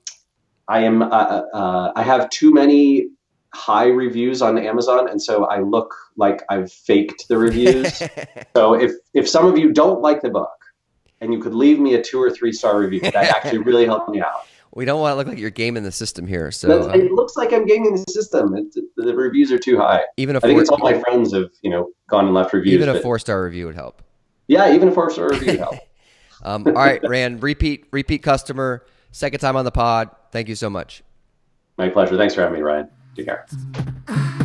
I 0.68 0.80
am. 0.80 1.02
Uh, 1.02 1.08
uh, 1.08 1.46
uh, 1.54 1.92
I 1.96 2.04
have 2.04 2.30
too 2.30 2.54
many 2.54 3.10
high 3.54 3.88
reviews 3.88 4.42
on 4.42 4.58
Amazon, 4.58 5.10
and 5.10 5.22
so 5.22 5.46
I 5.46 5.60
look 5.60 5.94
like 6.18 6.42
I've 6.50 6.72
faked 6.72 7.28
the 7.28 7.38
reviews. 7.38 8.02
so 8.56 8.74
if 8.74 8.92
if 9.14 9.30
some 9.30 9.46
of 9.46 9.58
you 9.58 9.72
don't 9.72 10.02
like 10.02 10.22
the 10.22 10.30
book, 10.30 10.50
and 11.22 11.34
you 11.34 11.40
could 11.40 11.54
leave 11.54 11.80
me 11.80 11.94
a 11.96 12.02
two 12.02 12.22
or 12.22 12.32
three 12.32 12.52
star 12.52 12.80
review, 12.80 13.02
that 13.02 13.16
actually 13.16 13.60
really 13.60 13.86
helped 13.86 14.10
me 14.10 14.22
out. 14.22 14.48
We 14.76 14.86
don't 14.86 15.00
want 15.00 15.14
to 15.14 15.18
look 15.18 15.28
like 15.28 15.38
you're 15.38 15.52
gaming 15.52 15.84
the 15.84 15.92
system 15.92 16.26
here. 16.26 16.50
So 16.50 16.90
uh, 16.90 16.94
it 16.94 17.12
looks 17.12 17.36
like 17.38 17.54
I'm 17.54 17.66
gaming 17.68 17.94
the 17.94 18.12
system. 18.12 18.56
It, 18.56 18.76
the 18.96 19.16
reviews 19.16 19.52
are 19.52 19.60
too 19.60 19.78
high. 19.78 20.02
Even 20.18 20.36
a 20.36 20.42
four, 20.42 20.50
I 20.50 20.54
think 20.54 20.62
it's 20.62 20.70
all 20.72 20.80
my 20.80 21.00
friends 21.00 21.32
have 21.34 21.52
you 21.62 21.70
know 21.70 21.92
gone 22.10 22.26
and 22.26 22.34
left 22.34 22.54
reviews. 22.54 22.74
Even 22.74 22.90
a 22.90 23.00
four 23.00 23.20
star 23.20 23.44
review 23.44 23.68
would 23.68 23.76
help. 23.76 24.02
Yeah, 24.48 24.74
even 24.74 24.88
a 24.88 24.92
four 24.92 25.12
star 25.12 25.30
review 25.30 25.52
would 25.52 25.60
help. 25.60 25.76
um, 26.44 26.68
all 26.68 26.74
right, 26.74 27.02
Rand, 27.08 27.42
repeat 27.42 27.88
repeat 27.92 28.20
customer, 28.20 28.86
second 29.12 29.40
time 29.40 29.56
on 29.56 29.66
the 29.66 29.72
pod. 29.72 30.10
Thank 30.32 30.50
you 30.50 30.56
so 30.56 30.70
much. 30.70 31.04
My 31.78 31.90
pleasure. 31.90 32.18
Thanks 32.18 32.36
for 32.36 32.42
having 32.42 32.58
me, 32.58 32.62
Ryan. 32.62 32.90
Take 33.16 33.26
care. 33.26 34.40